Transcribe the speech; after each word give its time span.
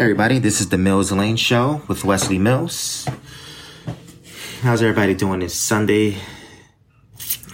everybody, 0.00 0.38
this 0.38 0.62
is 0.62 0.70
the 0.70 0.78
Mills 0.78 1.12
Lane 1.12 1.36
Show 1.36 1.82
with 1.86 2.06
Wesley 2.06 2.38
Mills. 2.38 3.06
How's 4.62 4.80
everybody 4.80 5.12
doing 5.12 5.40
this 5.40 5.54
Sunday? 5.54 6.16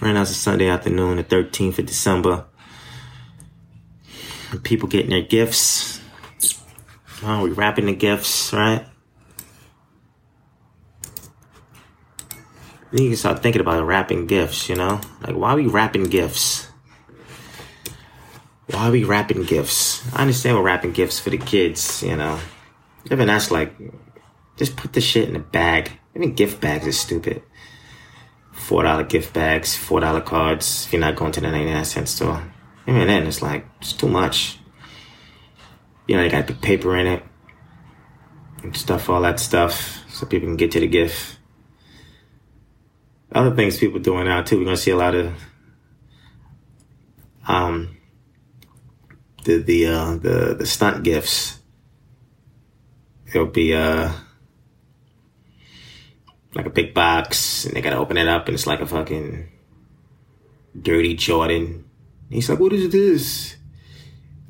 Right 0.01 0.13
now 0.13 0.21
it's 0.21 0.31
a 0.31 0.35
Sunday 0.35 0.69
afternoon, 0.69 1.17
the 1.17 1.25
13th 1.25 1.79
of 1.79 1.85
December. 1.85 2.45
People 4.63 4.87
getting 4.87 5.09
their 5.09 5.23
gifts. 5.23 5.99
Oh, 7.21 7.43
we 7.43 7.49
wrapping 7.49 7.87
the 7.87 7.95
gifts, 7.95 8.53
right? 8.53 8.85
Then 12.93 13.03
you 13.03 13.09
can 13.09 13.17
start 13.17 13.43
thinking 13.43 13.59
about 13.59 13.85
wrapping 13.85 14.25
gifts, 14.25 14.69
you 14.69 14.75
know? 14.75 15.01
Like, 15.21 15.35
why 15.35 15.51
are 15.51 15.57
we 15.57 15.67
wrapping 15.67 16.05
gifts? 16.05 16.66
Why 18.69 18.87
are 18.87 18.91
we 18.91 19.05
wrapping 19.05 19.43
gifts? 19.43 20.03
I 20.13 20.21
understand 20.21 20.57
we're 20.57 20.63
wrapping 20.63 20.91
gifts 20.91 21.19
for 21.19 21.29
the 21.29 21.37
kids, 21.37 22.03
you 22.03 22.15
know? 22.15 22.39
Even 23.09 23.27
that's 23.27 23.49
like, 23.49 23.73
just 24.57 24.75
put 24.75 24.93
the 24.93 25.01
shit 25.01 25.29
in 25.29 25.35
a 25.35 25.39
bag. 25.39 25.91
Even 26.15 26.33
gift 26.33 26.59
bags 26.59 26.85
is 26.85 26.99
stupid. 26.99 27.43
Four 28.51 28.83
dollar 28.83 29.03
gift 29.03 29.33
bags, 29.33 29.75
four 29.75 29.99
dollar 29.99 30.19
cards. 30.19 30.85
If 30.85 30.93
you're 30.93 30.99
not 30.99 31.15
going 31.15 31.31
to 31.33 31.41
the 31.41 31.51
ninety 31.51 31.71
nine 31.71 31.85
cent 31.85 32.09
store, 32.09 32.43
even 32.87 33.07
then 33.07 33.27
it's 33.27 33.41
like 33.41 33.65
it's 33.79 33.93
too 33.93 34.07
much. 34.07 34.57
You 36.07 36.17
know, 36.17 36.23
you 36.23 36.29
got 36.29 36.47
put 36.47 36.59
paper 36.61 36.97
in 36.97 37.05
it 37.05 37.23
and 38.63 38.75
stuff, 38.75 39.09
all 39.09 39.21
that 39.21 39.39
stuff, 39.39 40.03
so 40.09 40.25
people 40.25 40.47
can 40.47 40.57
get 40.57 40.71
to 40.71 40.79
the 40.79 40.87
gift. 40.87 41.37
Other 43.31 43.55
things 43.55 43.77
people 43.77 43.99
doing 43.99 44.25
now 44.25 44.41
too. 44.41 44.57
We're 44.57 44.65
gonna 44.65 44.77
see 44.77 44.91
a 44.91 44.97
lot 44.97 45.13
of 45.13 45.33
um 47.47 47.96
the 49.47 49.63
the 49.63 49.87
uh, 49.87 50.15
the 50.17 50.55
the 50.59 50.65
stunt 50.65 51.03
gifts. 51.03 51.59
It'll 53.33 53.47
be 53.47 53.73
uh 53.73 54.11
like 56.53 56.65
a 56.65 56.69
big 56.69 56.93
box, 56.93 57.65
and 57.65 57.73
they 57.73 57.81
gotta 57.81 57.97
open 57.97 58.17
it 58.17 58.27
up, 58.27 58.47
and 58.47 58.55
it's 58.55 58.67
like 58.67 58.81
a 58.81 58.85
fucking 58.85 59.47
dirty 60.79 61.15
Jordan. 61.15 61.85
He's 62.29 62.49
like, 62.49 62.59
"What 62.59 62.73
is 62.73 62.91
this?" 62.91 63.55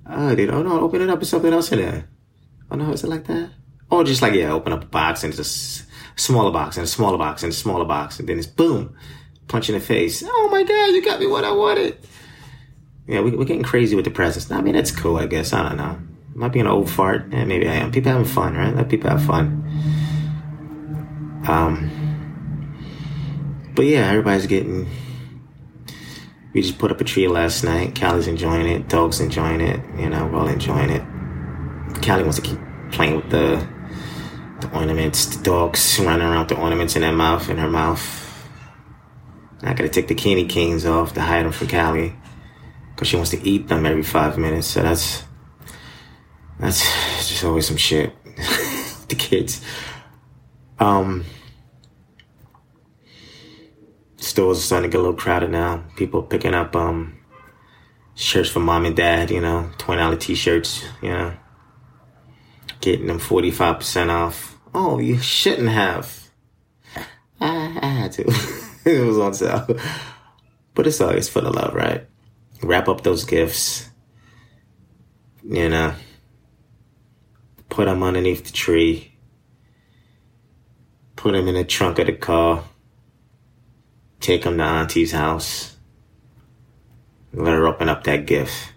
Oh, 0.10 0.34
dude, 0.36 0.50
oh 0.50 0.64
no, 0.64 0.80
open 0.82 1.02
it 1.02 1.10
up. 1.10 1.20
There's 1.20 1.30
something 1.30 1.54
else 1.54 1.72
in 1.72 1.80
there. 1.80 2.10
Oh 2.72 2.76
no, 2.76 2.92
is 2.92 3.04
it 3.04 3.10
like 3.10 3.26
that? 3.26 3.52
Oh, 3.92 4.04
just 4.04 4.22
like 4.22 4.34
yeah, 4.34 4.52
open 4.52 4.74
up 4.74 4.84
a 4.84 4.88
box 4.88 5.24
and 5.24 5.34
it's 5.34 5.86
a 6.18 6.20
smaller 6.20 6.52
box 6.52 6.76
and 6.78 6.86
a 6.86 6.88
smaller 6.88 7.18
box 7.18 7.44
and 7.44 7.52
a 7.52 7.56
smaller 7.56 7.86
box, 7.86 8.20
and 8.20 8.28
then 8.28 8.40
it's 8.40 8.48
boom, 8.48 8.96
punch 9.48 9.70
in 9.70 9.76
the 9.76 9.82
face. 9.82 10.24
Oh 10.26 10.50
my 10.52 10.64
god, 10.64 10.88
you 10.88 11.06
got 11.06 11.20
me 11.20 11.28
what 11.28 11.46
I 11.46 11.52
wanted. 11.52 12.00
Yeah, 13.08 13.22
we, 13.22 13.32
are 13.32 13.46
getting 13.46 13.64
crazy 13.64 13.96
with 13.96 14.04
the 14.04 14.12
presents. 14.12 14.52
I 14.52 14.62
mean, 14.62 14.74
that's 14.74 14.92
cool, 14.92 15.16
I 15.18 15.28
guess. 15.28 15.54
I 15.54 15.70
don't 15.70 15.78
know. 15.78 15.98
Might 16.36 16.52
be 16.52 16.60
an 16.60 16.68
old 16.68 16.90
fart. 16.90 17.32
Yeah, 17.32 17.46
maybe 17.46 17.68
I 17.68 17.76
am. 17.76 17.92
People 17.92 18.12
having 18.12 18.28
fun, 18.28 18.56
right? 18.56 18.76
Let 18.76 18.90
people 18.90 19.10
have 19.10 19.24
fun. 19.24 19.64
Um, 21.48 21.90
but 23.74 23.86
yeah, 23.86 24.10
everybody's 24.10 24.46
getting. 24.46 24.88
We 26.54 26.62
just 26.62 26.78
put 26.78 26.92
up 26.92 27.00
a 27.00 27.06
tree 27.06 27.30
last 27.30 27.64
night. 27.64 27.96
Callie's 27.96 28.28
enjoying 28.28 28.68
it. 28.68 28.90
Dog's 28.90 29.22
enjoying 29.22 29.62
it. 29.62 29.80
You 29.98 30.10
know, 30.10 30.28
we're 30.28 30.40
all 30.40 30.48
enjoying 30.48 30.90
it. 30.90 31.02
Callie 32.04 32.24
wants 32.24 32.36
to 32.36 32.42
keep 32.42 32.60
playing 32.92 33.16
with 33.16 33.30
the 33.30 33.66
the 34.60 34.70
ornaments. 34.78 35.38
The 35.38 35.44
dogs 35.44 35.98
running 36.00 36.28
around 36.28 36.50
the 36.50 36.60
ornaments 36.60 36.96
in 36.98 37.04
their 37.04 37.14
mouth, 37.14 37.50
in 37.50 37.58
her 37.58 37.70
mouth. 37.70 38.26
I 39.62 39.74
gotta 39.74 39.90
take 39.90 40.10
the 40.10 40.16
candy 40.16 40.46
canes 40.46 40.86
off 40.86 41.14
to 41.14 41.22
hide 41.22 41.46
them 41.46 41.54
from 41.54 41.70
Callie 41.70 42.14
because 42.98 43.10
she 43.10 43.16
wants 43.16 43.30
to 43.30 43.48
eat 43.48 43.68
them 43.68 43.86
every 43.86 44.02
five 44.02 44.40
minutes. 44.40 44.66
So 44.66 44.82
that's 44.82 45.24
that's 46.60 46.80
just 47.30 47.44
always 47.44 47.68
some 47.68 47.78
shit. 47.78 48.12
the 49.08 49.16
kids. 49.16 49.62
Um, 50.80 51.24
stores 54.16 54.58
are 54.58 54.62
starting 54.62 54.90
to 54.90 54.92
get 54.92 55.00
a 55.00 55.04
little 55.04 55.16
crowded 55.16 55.52
now. 55.52 55.84
People 55.96 56.24
picking 56.24 56.56
up 56.56 56.76
um 56.76 57.20
shirts 58.16 58.50
for 58.50 58.62
mom 58.62 58.86
and 58.86 58.96
dad. 58.96 59.30
You 59.30 59.42
know, 59.42 59.70
twenty 59.78 60.02
dollar 60.02 60.18
t-shirts. 60.18 60.84
You 61.04 61.10
know, 61.10 61.34
getting 62.82 63.06
them 63.06 63.20
forty 63.20 63.52
five 63.52 63.78
percent 63.78 64.10
off. 64.10 64.58
Oh, 64.74 64.98
you 64.98 65.20
shouldn't 65.20 65.70
have. 65.70 66.32
I, 67.40 67.78
I 67.80 67.88
had 67.90 68.12
to. 68.14 68.24
it 68.86 69.06
was 69.06 69.20
on 69.20 69.36
sale. 69.36 69.68
But 70.74 70.88
it's 70.88 71.00
always 71.00 71.30
for 71.30 71.42
the 71.42 71.52
love, 71.52 71.76
right? 71.76 72.08
Wrap 72.62 72.88
up 72.88 73.02
those 73.02 73.26
gifts, 73.26 73.90
you 75.44 75.66
uh, 75.66 75.70
know, 75.70 75.94
put 77.70 77.86
them 77.86 78.04
underneath 78.04 78.46
the 78.46 78.52
tree, 78.52 79.14
put 81.16 81.34
them 81.34 81.48
in 81.48 81.56
the 81.56 81.64
trunk 81.64 82.00
of 82.00 82.08
the 82.08 82.14
car, 82.14 82.64
take 84.20 84.44
them 84.44 84.58
to 84.58 84.64
Auntie's 84.64 85.12
house, 85.12 85.78
let 87.34 87.54
her 87.54 87.68
open 87.68 87.90
up 87.90 88.04
that 88.06 88.26
gift, 88.26 88.74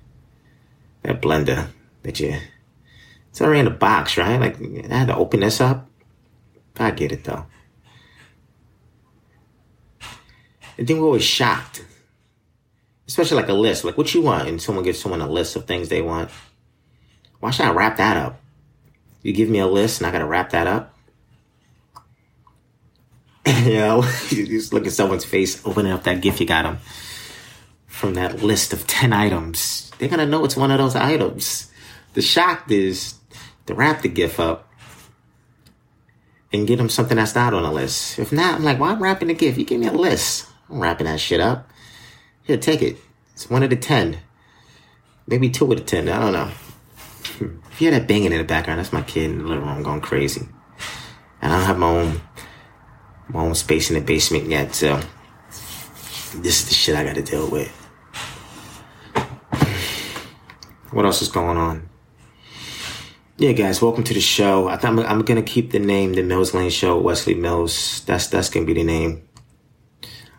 that 1.03 1.23
blender 1.23 1.69
that 2.03 2.21
you. 2.21 2.37
It's 3.31 3.41
already 3.41 3.61
in 3.61 3.65
the 3.67 3.71
box, 3.71 4.17
right? 4.17 4.41
Like 4.41 4.57
I 4.91 4.99
had 4.99 5.09
to 5.09 5.17
open 5.17 5.41
this 5.41 5.61
up. 5.61 5.89
I 6.79 6.91
get 6.91 7.13
it 7.13 7.25
though. 7.25 7.45
I 10.03 10.85
think 10.85 10.89
we 10.89 11.01
were 11.01 11.21
shocked 11.21 11.85
especially 13.11 13.39
like 13.39 13.49
a 13.49 13.53
list, 13.53 13.83
like 13.83 13.99
what 13.99 14.15
you 14.15 14.23
want, 14.23 14.49
and 14.49 14.63
someone 14.63 14.85
gives 14.85 15.01
someone 15.01 15.21
a 15.21 15.29
list 15.29 15.57
of 15.57 15.65
things 15.65 15.89
they 15.89 16.01
want. 16.01 16.31
Why 17.41 17.51
should 17.51 17.67
I 17.67 17.73
wrap 17.73 17.97
that 17.97 18.17
up? 18.17 18.41
You 19.23 19.33
give 19.33 19.49
me 19.49 19.59
a 19.59 19.67
list 19.67 19.99
and 20.01 20.07
I 20.07 20.13
gotta 20.13 20.27
wrap 20.27 20.51
that 20.51 20.69
up. 20.69 20.95
you 23.65 23.75
know, 23.75 24.05
you 24.31 24.47
just 24.47 24.73
look 24.73 24.87
at 24.87 24.93
someone's 24.93 25.25
face, 25.25 25.61
opening 25.67 25.91
up 25.91 26.05
that 26.05 26.21
gift 26.21 26.39
you 26.39 26.47
got 26.47 26.63
them 26.63 26.79
from 27.89 28.15
that 28.15 28.45
list 28.45 28.73
of 28.73 28.87
10 28.87 29.13
items. 29.13 29.91
They're 29.99 30.09
gonna 30.09 30.25
know 30.25 30.45
it's 30.45 30.57
one 30.57 30.71
of 30.71 30.79
those 30.79 30.95
items. 30.95 31.69
The 32.15 32.23
shock 32.23 32.71
is 32.71 33.15
to 33.67 33.75
wrap 33.75 34.03
the 34.03 34.09
gift 34.09 34.39
up 34.39 34.69
and 36.53 36.65
get 36.65 36.77
them 36.77 36.89
something 36.89 37.17
that's 37.17 37.35
not 37.35 37.55
on 37.55 37.65
the 37.65 37.73
list. 37.73 38.21
If 38.21 38.31
not, 38.31 38.55
I'm 38.55 38.63
like, 38.63 38.79
why 38.79 38.87
well, 38.87 38.95
I'm 38.95 39.03
wrapping 39.03 39.29
the 39.29 39.35
gift? 39.35 39.59
You 39.59 39.65
give 39.65 39.81
me 39.81 39.89
a 39.89 39.93
list. 39.93 40.47
I'm 40.69 40.79
wrapping 40.79 41.07
that 41.07 41.19
shit 41.19 41.41
up. 41.41 41.70
Here, 42.51 42.59
take 42.59 42.83
it. 42.83 42.97
It's 43.33 43.49
one 43.49 43.63
out 43.63 43.73
of 43.73 43.79
ten. 43.79 44.19
Maybe 45.29 45.51
two 45.51 45.71
out 45.71 45.79
of 45.79 45.87
ten. 45.87 46.09
I 46.09 46.19
don't 46.19 46.33
know. 46.33 46.51
If 47.21 47.41
you 47.41 47.61
hear 47.79 47.93
that 47.93 48.09
banging 48.09 48.33
in 48.33 48.39
the 48.39 48.43
background, 48.43 48.81
that's 48.81 48.93
my 48.93 49.03
kid 49.03 49.31
in 49.31 49.39
the 49.39 49.45
living 49.45 49.65
room 49.65 49.85
going 49.85 50.01
crazy. 50.01 50.49
And 51.41 51.53
I 51.53 51.59
don't 51.59 51.67
have 51.67 51.79
my 51.79 51.87
own 51.87 52.21
my 53.29 53.43
own 53.43 53.55
space 53.55 53.89
in 53.89 53.95
the 53.95 54.01
basement 54.01 54.47
yet, 54.49 54.75
so 54.75 55.01
this 56.39 56.61
is 56.61 56.67
the 56.67 56.75
shit 56.75 56.97
I 56.97 57.05
gotta 57.05 57.23
deal 57.23 57.49
with. 57.49 57.71
What 60.91 61.05
else 61.05 61.23
is 61.23 61.29
going 61.29 61.57
on? 61.57 61.89
Yeah, 63.37 63.53
guys, 63.53 63.81
welcome 63.81 64.03
to 64.03 64.13
the 64.13 64.21
show. 64.21 64.67
I 64.67 64.77
I'm, 64.83 64.99
I'm 64.99 65.23
gonna 65.23 65.41
keep 65.41 65.71
the 65.71 65.79
name 65.79 66.15
the 66.15 66.25
Mills 66.25 66.53
Lane 66.53 66.71
Show, 66.71 66.99
Wesley 66.99 67.35
Mills. 67.35 68.03
That's 68.07 68.27
that's 68.27 68.51
gonna 68.51 68.67
be 68.67 68.75
the 68.75 68.83
name 68.83 69.23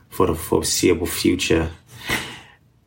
for 0.10 0.28
the 0.28 0.36
foreseeable 0.36 1.08
future. 1.08 1.72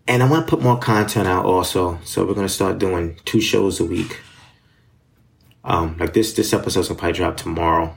And 0.07 0.23
I 0.23 0.29
want 0.29 0.47
to 0.47 0.51
put 0.51 0.63
more 0.63 0.79
content 0.79 1.27
out 1.27 1.47
also. 1.47 1.99
So 2.05 2.25
we're 2.25 2.35
going 2.35 2.47
to 2.47 2.53
start 2.53 2.79
doing 2.79 3.19
two 3.25 3.41
shows 3.41 3.81
a 3.81 3.85
week. 3.85 4.21
Um, 5.65 5.97
like 5.99 6.13
this, 6.13 6.35
this 6.35 6.53
episode's 6.53 6.89
gonna 6.89 6.99
probably 6.99 7.17
drop 7.17 7.39
tomorrow. 7.39 7.97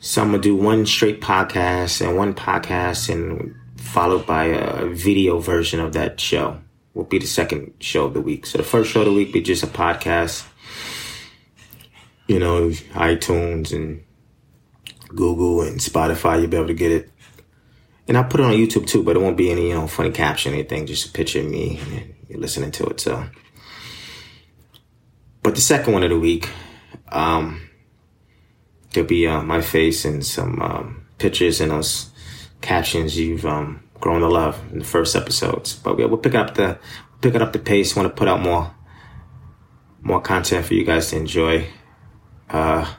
So 0.00 0.22
I'm 0.22 0.28
gonna 0.28 0.42
do 0.42 0.56
one 0.56 0.86
straight 0.86 1.20
podcast 1.20 2.00
and 2.00 2.16
one 2.16 2.34
podcast 2.34 3.12
and 3.12 3.54
followed 3.76 4.26
by 4.26 4.44
a 4.46 4.86
video 4.86 5.38
version 5.38 5.80
of 5.80 5.92
that 5.92 6.18
show 6.18 6.58
will 6.94 7.04
be 7.04 7.18
the 7.18 7.26
second 7.26 7.74
show 7.80 8.06
of 8.06 8.14
the 8.14 8.22
week. 8.22 8.46
So 8.46 8.56
the 8.56 8.64
first 8.64 8.90
show 8.90 9.00
of 9.00 9.06
the 9.06 9.12
week 9.12 9.34
be 9.34 9.42
just 9.42 9.62
a 9.62 9.66
podcast. 9.66 10.46
You 12.26 12.38
know, 12.38 12.70
iTunes 12.94 13.74
and 13.74 14.02
Google 15.08 15.60
and 15.60 15.78
Spotify, 15.78 16.40
you'll 16.40 16.50
be 16.50 16.56
able 16.56 16.68
to 16.68 16.74
get 16.74 16.92
it 16.92 17.11
and 18.08 18.16
I'll 18.16 18.24
put 18.24 18.40
it 18.40 18.46
on 18.46 18.52
YouTube 18.52 18.86
too, 18.86 19.02
but 19.02 19.16
it 19.16 19.20
won't 19.20 19.36
be 19.36 19.50
any, 19.50 19.68
you 19.68 19.74
know, 19.74 19.86
funny 19.86 20.10
caption 20.10 20.52
anything, 20.52 20.86
just 20.86 21.08
a 21.08 21.12
picture 21.12 21.40
of 21.40 21.46
me 21.46 21.78
and 21.78 22.14
you're 22.28 22.40
listening 22.40 22.70
to 22.72 22.86
it. 22.86 23.00
So, 23.00 23.26
but 25.42 25.54
the 25.54 25.60
second 25.60 25.92
one 25.92 26.02
of 26.02 26.10
the 26.10 26.18
week, 26.18 26.48
um, 27.08 27.68
there'll 28.92 29.08
be 29.08 29.26
uh, 29.26 29.42
my 29.42 29.60
face 29.60 30.04
and 30.04 30.24
some 30.24 30.60
um, 30.60 31.06
pictures 31.18 31.60
and 31.60 31.70
those 31.70 32.10
captions 32.60 33.18
you've 33.18 33.46
um, 33.46 33.82
grown 34.00 34.20
to 34.20 34.28
love 34.28 34.60
in 34.72 34.80
the 34.80 34.84
first 34.84 35.14
episodes. 35.16 35.74
But 35.74 35.96
we'll 35.96 36.16
pick 36.18 36.34
up 36.34 36.54
the 36.54 36.78
picking 37.20 37.42
up 37.42 37.52
the 37.52 37.58
pace. 37.58 37.94
Want 37.94 38.08
to 38.08 38.14
put 38.14 38.28
out 38.28 38.40
more 38.40 38.74
more 40.00 40.20
content 40.20 40.66
for 40.66 40.74
you 40.74 40.84
guys 40.84 41.10
to 41.10 41.16
enjoy. 41.16 41.66
Uh, 42.50 42.92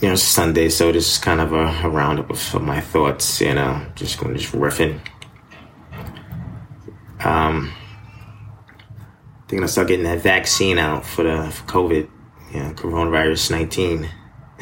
you 0.00 0.08
know, 0.08 0.14
Sunday, 0.14 0.68
so 0.68 0.92
this 0.92 1.12
is 1.12 1.18
kind 1.18 1.40
of 1.40 1.52
a, 1.52 1.66
a 1.84 1.88
roundup 1.88 2.30
of, 2.30 2.62
my 2.62 2.80
thoughts, 2.80 3.40
you 3.40 3.54
know, 3.54 3.86
just 3.94 4.18
going 4.18 4.36
just 4.36 4.52
riffing. 4.52 5.00
Um, 7.24 7.72
they're 9.48 9.58
gonna 9.58 9.68
start 9.68 9.88
getting 9.88 10.04
that 10.04 10.20
vaccine 10.20 10.78
out 10.78 11.06
for 11.06 11.22
the 11.22 11.50
for 11.50 11.64
COVID, 11.64 12.10
you 12.52 12.60
know, 12.60 12.72
coronavirus 12.72 13.50
nineteen. 13.50 14.10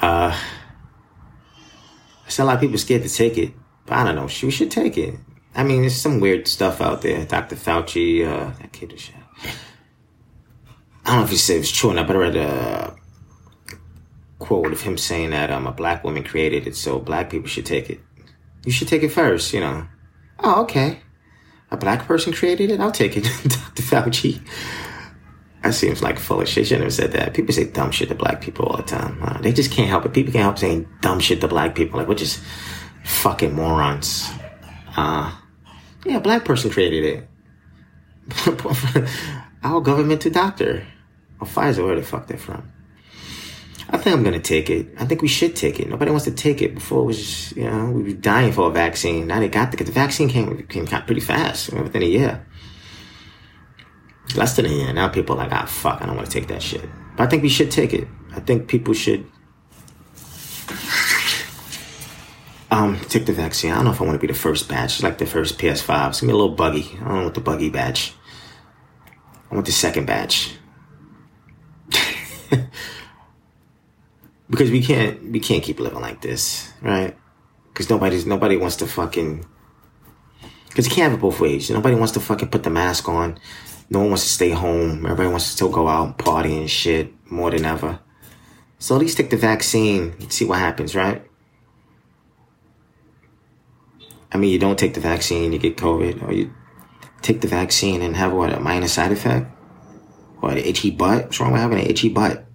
uh, 0.00 0.36
I 0.36 2.28
see 2.28 2.42
a 2.42 2.46
lot 2.46 2.56
of 2.56 2.60
people 2.60 2.78
scared 2.78 3.02
to 3.04 3.08
take 3.08 3.38
it, 3.38 3.54
but 3.86 3.94
I 3.94 4.04
don't 4.04 4.16
know. 4.16 4.28
We 4.42 4.50
should 4.50 4.70
take 4.70 4.98
it. 4.98 5.14
I 5.54 5.64
mean, 5.64 5.80
there's 5.80 5.96
some 5.96 6.20
weird 6.20 6.46
stuff 6.46 6.80
out 6.80 7.02
there. 7.02 7.24
Dr. 7.24 7.56
Fauci, 7.56 8.26
uh, 8.26 8.50
that 8.58 8.72
kid 8.72 8.92
is. 8.92 9.10
I 11.04 11.10
don't 11.10 11.16
know 11.16 11.24
if 11.24 11.30
he 11.30 11.36
said 11.36 11.56
it 11.56 11.60
was 11.60 11.72
true 11.72 11.90
or 11.90 11.94
not, 11.94 12.06
but 12.06 12.16
I 12.16 12.18
read 12.18 12.36
a 12.36 12.96
quote 14.42 14.72
of 14.72 14.82
him 14.82 14.98
saying 14.98 15.30
that 15.30 15.50
um, 15.50 15.66
a 15.66 15.72
black 15.72 16.04
woman 16.04 16.24
created 16.24 16.66
it, 16.66 16.76
so 16.76 16.98
black 16.98 17.30
people 17.30 17.48
should 17.48 17.66
take 17.66 17.88
it. 17.88 18.00
You 18.64 18.72
should 18.72 18.88
take 18.88 19.02
it 19.02 19.10
first, 19.10 19.52
you 19.52 19.60
know. 19.60 19.86
Oh, 20.40 20.62
okay. 20.62 21.00
A 21.70 21.76
black 21.76 22.06
person 22.06 22.32
created 22.32 22.70
it? 22.70 22.80
I'll 22.80 22.92
take 22.92 23.16
it, 23.16 23.24
Dr. 23.44 23.82
Fauci. 23.82 24.40
That 25.62 25.74
seems 25.74 26.02
like 26.02 26.18
full 26.18 26.40
of 26.40 26.48
shit. 26.48 26.66
Shouldn't 26.66 26.84
have 26.84 26.92
said 26.92 27.12
that. 27.12 27.34
People 27.34 27.54
say 27.54 27.64
dumb 27.64 27.92
shit 27.92 28.08
to 28.08 28.16
black 28.16 28.40
people 28.40 28.66
all 28.66 28.76
the 28.76 28.82
time. 28.82 29.22
Uh, 29.22 29.40
they 29.40 29.52
just 29.52 29.70
can't 29.70 29.88
help 29.88 30.04
it. 30.04 30.12
People 30.12 30.32
can't 30.32 30.42
help 30.42 30.58
saying 30.58 30.88
dumb 31.00 31.20
shit 31.20 31.40
to 31.40 31.48
black 31.48 31.76
people. 31.76 32.00
Like, 32.00 32.08
we're 32.08 32.16
just 32.16 32.40
fucking 33.04 33.54
morons. 33.54 34.28
Uh, 34.96 35.32
yeah, 36.04 36.18
black 36.18 36.44
person 36.44 36.70
created 36.70 37.04
it. 37.04 37.28
Our 39.62 39.80
government 39.80 40.22
to 40.22 40.30
doctor. 40.30 40.84
Or 41.40 41.46
Pfizer, 41.46 41.84
where 41.84 41.96
the 41.96 42.02
fuck 42.02 42.26
they're 42.26 42.38
from. 42.38 42.71
I 43.92 43.98
think 43.98 44.16
I'm 44.16 44.24
gonna 44.24 44.40
take 44.40 44.70
it. 44.70 44.88
I 44.98 45.04
think 45.04 45.20
we 45.20 45.28
should 45.28 45.54
take 45.54 45.78
it. 45.78 45.88
Nobody 45.88 46.10
wants 46.10 46.24
to 46.24 46.32
take 46.32 46.62
it. 46.62 46.74
Before 46.74 47.02
it 47.02 47.06
was 47.06 47.52
you 47.52 47.70
know, 47.70 47.90
we 47.90 48.02
were 48.02 48.12
dying 48.12 48.52
for 48.52 48.68
a 48.68 48.72
vaccine. 48.72 49.26
Now 49.26 49.38
they 49.38 49.48
got 49.48 49.70
the, 49.70 49.84
the 49.84 49.92
vaccine 49.92 50.28
came 50.28 50.66
came 50.66 50.86
pretty 50.86 51.20
fast, 51.20 51.72
within 51.72 52.02
a 52.02 52.06
year. 52.06 52.46
Less 54.34 54.56
than 54.56 54.66
a 54.66 54.70
year. 54.70 54.92
Now 54.94 55.08
people 55.08 55.36
are 55.36 55.44
like, 55.44 55.52
ah, 55.52 55.66
fuck, 55.66 56.00
I 56.00 56.06
don't 56.06 56.16
want 56.16 56.28
to 56.30 56.32
take 56.32 56.48
that 56.48 56.62
shit. 56.62 56.88
But 57.16 57.24
I 57.24 57.26
think 57.26 57.42
we 57.42 57.50
should 57.50 57.70
take 57.70 57.92
it. 57.92 58.08
I 58.34 58.40
think 58.40 58.66
people 58.66 58.94
should 58.94 59.26
um, 62.70 62.98
take 63.10 63.26
the 63.26 63.34
vaccine. 63.34 63.72
I 63.72 63.76
don't 63.76 63.84
know 63.84 63.90
if 63.90 64.00
I 64.00 64.04
want 64.04 64.14
to 64.14 64.26
be 64.26 64.32
the 64.32 64.38
first 64.38 64.68
batch, 64.68 64.94
it's 64.94 65.02
like 65.02 65.18
the 65.18 65.26
first 65.26 65.58
PS5. 65.58 66.08
It's 66.08 66.20
gonna 66.22 66.32
be 66.32 66.34
a 66.34 66.36
little 66.36 66.56
buggy. 66.56 66.88
I 67.02 67.08
don't 67.08 67.22
want 67.24 67.34
the 67.34 67.40
buggy 67.42 67.68
batch. 67.68 68.14
I 69.50 69.54
want 69.54 69.66
the 69.66 69.72
second 69.72 70.06
batch. 70.06 70.54
because 74.52 74.70
we 74.70 74.82
can't 74.82 75.32
we 75.32 75.40
can't 75.40 75.62
keep 75.62 75.80
living 75.80 76.02
like 76.02 76.20
this, 76.20 76.70
right? 76.82 77.16
Because 77.72 77.88
nobody's 77.88 78.26
nobody 78.26 78.58
wants 78.58 78.76
to 78.76 78.86
fucking 78.86 79.46
because 80.68 80.86
you 80.86 80.94
can't 80.94 81.10
have 81.10 81.18
it 81.18 81.22
both 81.22 81.40
ways. 81.40 81.70
Nobody 81.70 81.96
wants 81.96 82.12
to 82.12 82.20
fucking 82.20 82.50
put 82.50 82.62
the 82.62 82.68
mask 82.68 83.08
on. 83.08 83.38
No 83.88 84.00
one 84.00 84.10
wants 84.10 84.24
to 84.24 84.28
stay 84.28 84.50
home. 84.50 85.06
Everybody 85.06 85.30
wants 85.30 85.46
to 85.46 85.52
still 85.52 85.70
go 85.70 85.88
out 85.88 86.06
and 86.06 86.18
party 86.18 86.54
and 86.58 86.70
shit 86.70 87.14
more 87.30 87.50
than 87.50 87.64
ever. 87.64 87.98
So 88.78 88.94
at 88.94 89.00
least 89.00 89.16
take 89.16 89.30
the 89.30 89.38
vaccine 89.38 90.14
and 90.20 90.30
see 90.30 90.44
what 90.44 90.58
happens, 90.58 90.94
right? 90.94 91.24
I 94.32 94.36
mean, 94.36 94.50
you 94.50 94.58
don't 94.58 94.78
take 94.78 94.92
the 94.92 95.00
vaccine, 95.00 95.52
you 95.52 95.58
get 95.58 95.76
COVID, 95.76 96.26
or 96.26 96.32
you 96.32 96.52
take 97.22 97.40
the 97.40 97.48
vaccine 97.48 98.02
and 98.02 98.16
have 98.16 98.32
what 98.32 98.52
a 98.52 98.60
minor 98.60 98.88
side 98.88 99.12
effect, 99.12 99.46
or 100.42 100.50
an 100.50 100.58
itchy 100.58 100.90
butt. 100.90 101.24
What's 101.24 101.40
wrong 101.40 101.52
with 101.52 101.60
having 101.60 101.78
an 101.78 101.86
itchy 101.86 102.08
butt? 102.08 102.46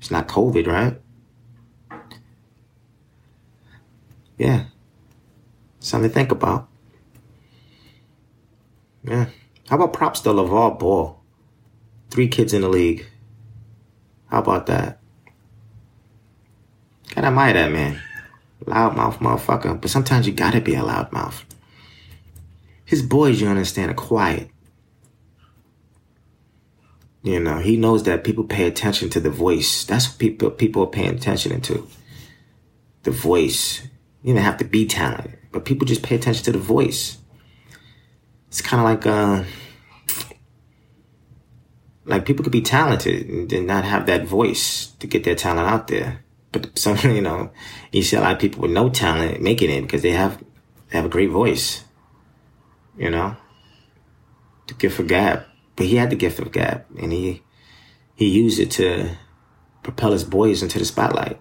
It's 0.00 0.10
not 0.10 0.28
COVID, 0.28 0.66
right? 0.66 1.00
Yeah. 4.38 4.64
Something 5.78 6.10
to 6.10 6.14
think 6.14 6.32
about. 6.32 6.68
Yeah. 9.04 9.26
How 9.68 9.76
about 9.76 9.92
props 9.92 10.20
to 10.20 10.30
LaVar 10.30 10.78
Ball? 10.78 11.20
Three 12.10 12.28
kids 12.28 12.52
in 12.52 12.62
the 12.62 12.68
league. 12.68 13.06
How 14.28 14.40
about 14.40 14.66
that? 14.66 15.00
Gotta 17.14 17.28
admire 17.28 17.52
that 17.52 17.72
man. 17.72 18.00
Loudmouth 18.64 19.18
motherfucker. 19.18 19.80
But 19.80 19.90
sometimes 19.90 20.26
you 20.26 20.32
gotta 20.32 20.60
be 20.60 20.74
a 20.74 20.80
loudmouth. 20.80 21.44
His 22.84 23.02
boys, 23.02 23.40
you 23.40 23.48
understand, 23.48 23.90
are 23.90 23.94
quiet. 23.94 24.49
You 27.22 27.38
know, 27.38 27.58
he 27.58 27.76
knows 27.76 28.04
that 28.04 28.24
people 28.24 28.44
pay 28.44 28.66
attention 28.66 29.10
to 29.10 29.20
the 29.20 29.30
voice. 29.30 29.84
That's 29.84 30.08
what 30.08 30.18
people 30.18 30.50
people 30.50 30.84
are 30.84 30.90
paying 30.90 31.14
attention 31.14 31.60
to. 31.60 31.86
The 33.02 33.10
voice. 33.10 33.86
You 34.22 34.34
don't 34.34 34.42
have 34.42 34.58
to 34.58 34.64
be 34.64 34.86
talented, 34.86 35.38
but 35.50 35.64
people 35.64 35.86
just 35.86 36.02
pay 36.02 36.14
attention 36.16 36.44
to 36.44 36.52
the 36.52 36.58
voice. 36.58 37.18
It's 38.48 38.60
kind 38.60 38.80
of 38.80 38.84
like 38.84 39.06
uh, 39.06 39.44
like 42.04 42.24
people 42.24 42.42
could 42.42 42.52
be 42.52 42.62
talented 42.62 43.52
and 43.52 43.66
not 43.66 43.84
have 43.84 44.06
that 44.06 44.24
voice 44.24 44.88
to 44.98 45.06
get 45.06 45.24
their 45.24 45.34
talent 45.34 45.68
out 45.68 45.88
there. 45.88 46.24
But 46.52 46.78
some, 46.78 46.96
you 47.04 47.20
know, 47.20 47.50
you 47.92 48.02
see 48.02 48.16
a 48.16 48.20
lot 48.20 48.32
of 48.32 48.38
people 48.38 48.62
with 48.62 48.72
no 48.72 48.90
talent 48.90 49.40
making 49.40 49.70
it 49.70 49.82
because 49.82 50.02
they 50.02 50.12
have 50.12 50.42
they 50.88 50.96
have 50.96 51.04
a 51.04 51.10
great 51.10 51.30
voice. 51.30 51.84
You 52.96 53.10
know, 53.10 53.36
the 54.66 54.74
gift 54.74 54.96
for 54.96 55.04
gab. 55.04 55.44
But 55.80 55.86
he 55.86 55.96
had 55.96 56.10
the 56.10 56.16
gift 56.16 56.38
of 56.38 56.52
gab, 56.52 56.84
and 57.00 57.10
he 57.10 57.42
he 58.14 58.28
used 58.28 58.60
it 58.60 58.70
to 58.72 59.16
propel 59.82 60.12
his 60.12 60.24
boys 60.24 60.62
into 60.62 60.78
the 60.78 60.84
spotlight. 60.84 61.40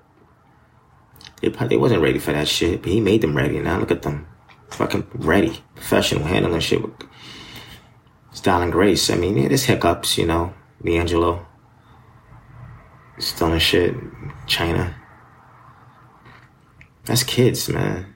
They 1.41 1.75
wasn't 1.75 2.01
ready 2.01 2.19
for 2.19 2.31
that 2.31 2.47
shit, 2.47 2.81
but 2.81 2.89
he 2.89 3.01
made 3.01 3.19
them 3.19 3.35
ready. 3.35 3.59
Now 3.59 3.79
look 3.79 3.91
at 3.91 4.03
them, 4.03 4.27
fucking 4.69 5.07
ready, 5.13 5.61
professional, 5.75 6.23
handling 6.23 6.61
shit 6.61 6.81
with 6.81 6.93
style 8.31 8.61
and 8.61 8.71
grace. 8.71 9.09
I 9.09 9.15
mean, 9.15 9.35
yeah, 9.35 9.49
there's 9.49 9.65
hiccups, 9.65 10.17
you 10.17 10.25
know. 10.25 10.53
LiAngelo, 10.85 11.45
stealing 13.17 13.59
shit, 13.59 13.93
China. 14.47 14.95
That's 17.03 17.23
kids, 17.23 17.67
man. 17.67 18.15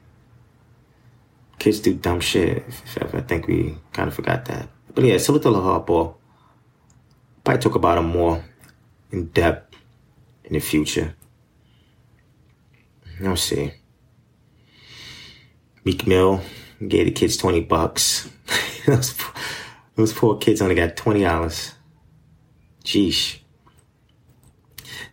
Kids 1.60 1.82
do 1.82 1.94
dumb 1.96 2.22
shit. 2.22 2.64
If 2.96 3.14
I 3.14 3.20
think 3.20 3.46
we 3.48 3.78
kind 3.92 4.08
of 4.08 4.14
forgot 4.16 4.46
that. 4.46 4.70
But 4.94 5.06
yeah, 5.06 5.18
salute 5.18 5.42
to 5.44 5.50
LaVar 5.50 5.86
Ball. 5.86 6.18
Probably 7.44 7.62
talk 7.62 7.76
about 7.76 7.98
him 7.98 8.06
more 8.06 8.44
in 9.12 9.28
depth 9.28 9.76
in 10.44 10.54
the 10.54 10.60
future. 10.60 11.16
Let's 13.20 13.42
see. 13.42 13.74
Meek 15.84 16.08
Mill 16.08 16.42
gave 16.88 17.06
the 17.06 17.12
kids 17.12 17.38
20 17.38 17.62
bucks. 17.62 18.30
those, 18.86 19.14
poor, 19.14 19.34
those 19.96 20.14
poor 20.14 20.38
kids 20.38 20.62
only 20.62 20.76
got 20.76 20.96
$20. 20.96 21.74
Jeesh. 22.84 23.40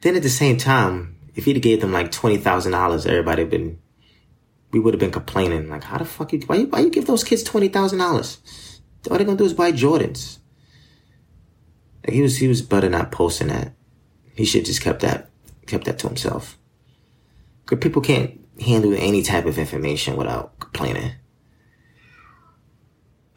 Then 0.03 0.17
at 0.17 0.23
the 0.23 0.29
same 0.31 0.57
time, 0.57 1.17
if 1.35 1.45
he'd 1.45 1.61
gave 1.63 1.81
them 1.81 1.93
like 1.93 2.11
$20,000, 2.11 3.07
everybody 3.07 3.45
been, 3.45 3.79
we 4.73 4.81
would 4.81 4.95
have 4.95 5.01
been 5.01 5.11
complaining. 5.11 5.69
Like, 5.69 5.85
how 5.85 5.99
the 5.99 6.05
fuck 6.05 6.33
you, 6.33 6.41
why 6.47 6.65
why 6.65 6.81
you 6.81 6.91
give 6.91 7.07
those 7.07 7.25
kids 7.25 7.45
$20,000? 7.45 8.70
All 9.09 9.17
they're 9.17 9.27
gonna 9.27 9.39
do 9.39 9.45
is 9.45 9.55
buy 9.55 9.73
Jordans. 9.73 10.39
Like 12.07 12.15
he 12.15 12.23
was 12.23 12.39
he 12.39 12.49
was 12.49 12.63
better 12.63 12.89
not 12.89 13.13
posting 13.13 13.49
that. 13.49 13.73
He 14.35 14.45
should 14.45 14.65
just 14.65 14.83
kept 14.83 15.01
that 15.01 15.31
kept 15.67 15.85
that 15.85 15.99
to 16.01 16.09
himself. 16.09 16.59
Cause 17.67 17.79
people 17.79 18.03
can't 18.03 18.41
handle 18.61 18.95
any 18.95 19.23
type 19.23 19.47
of 19.47 19.59
information 19.59 20.17
without 20.17 20.59
complaining. 20.59 21.13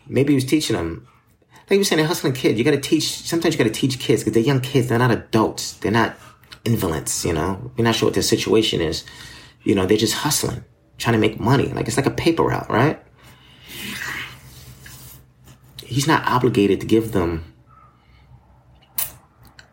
Maybe 0.07 0.33
he 0.33 0.35
was 0.35 0.45
teaching 0.45 0.75
them. 0.75 1.07
Like 1.51 1.71
he 1.71 1.77
was 1.77 1.87
saying, 1.87 2.01
a 2.01 2.07
hustling 2.07 2.33
kid. 2.33 2.57
You 2.57 2.63
gotta 2.63 2.79
teach. 2.79 3.03
Sometimes 3.03 3.53
you 3.53 3.57
gotta 3.57 3.69
teach 3.69 3.99
kids 3.99 4.21
because 4.21 4.33
they're 4.33 4.43
young 4.43 4.59
kids. 4.59 4.89
They're 4.89 4.99
not 4.99 5.11
adults. 5.11 5.73
They're 5.73 5.91
not 5.91 6.17
invalids. 6.65 7.23
You 7.23 7.33
know, 7.33 7.71
you're 7.77 7.85
not 7.85 7.95
sure 7.95 8.07
what 8.07 8.15
their 8.15 8.23
situation 8.23 8.81
is. 8.81 9.05
You 9.63 9.75
know, 9.75 9.85
they're 9.85 9.97
just 9.97 10.15
hustling, 10.15 10.63
trying 10.97 11.13
to 11.13 11.19
make 11.19 11.39
money. 11.39 11.67
Like 11.67 11.87
it's 11.87 11.97
like 11.97 12.05
a 12.05 12.11
paper 12.11 12.43
route, 12.43 12.69
right? 12.69 13.01
He's 15.93 16.07
not 16.07 16.25
obligated 16.25 16.81
to 16.81 16.87
give 16.87 17.11
them, 17.11 17.53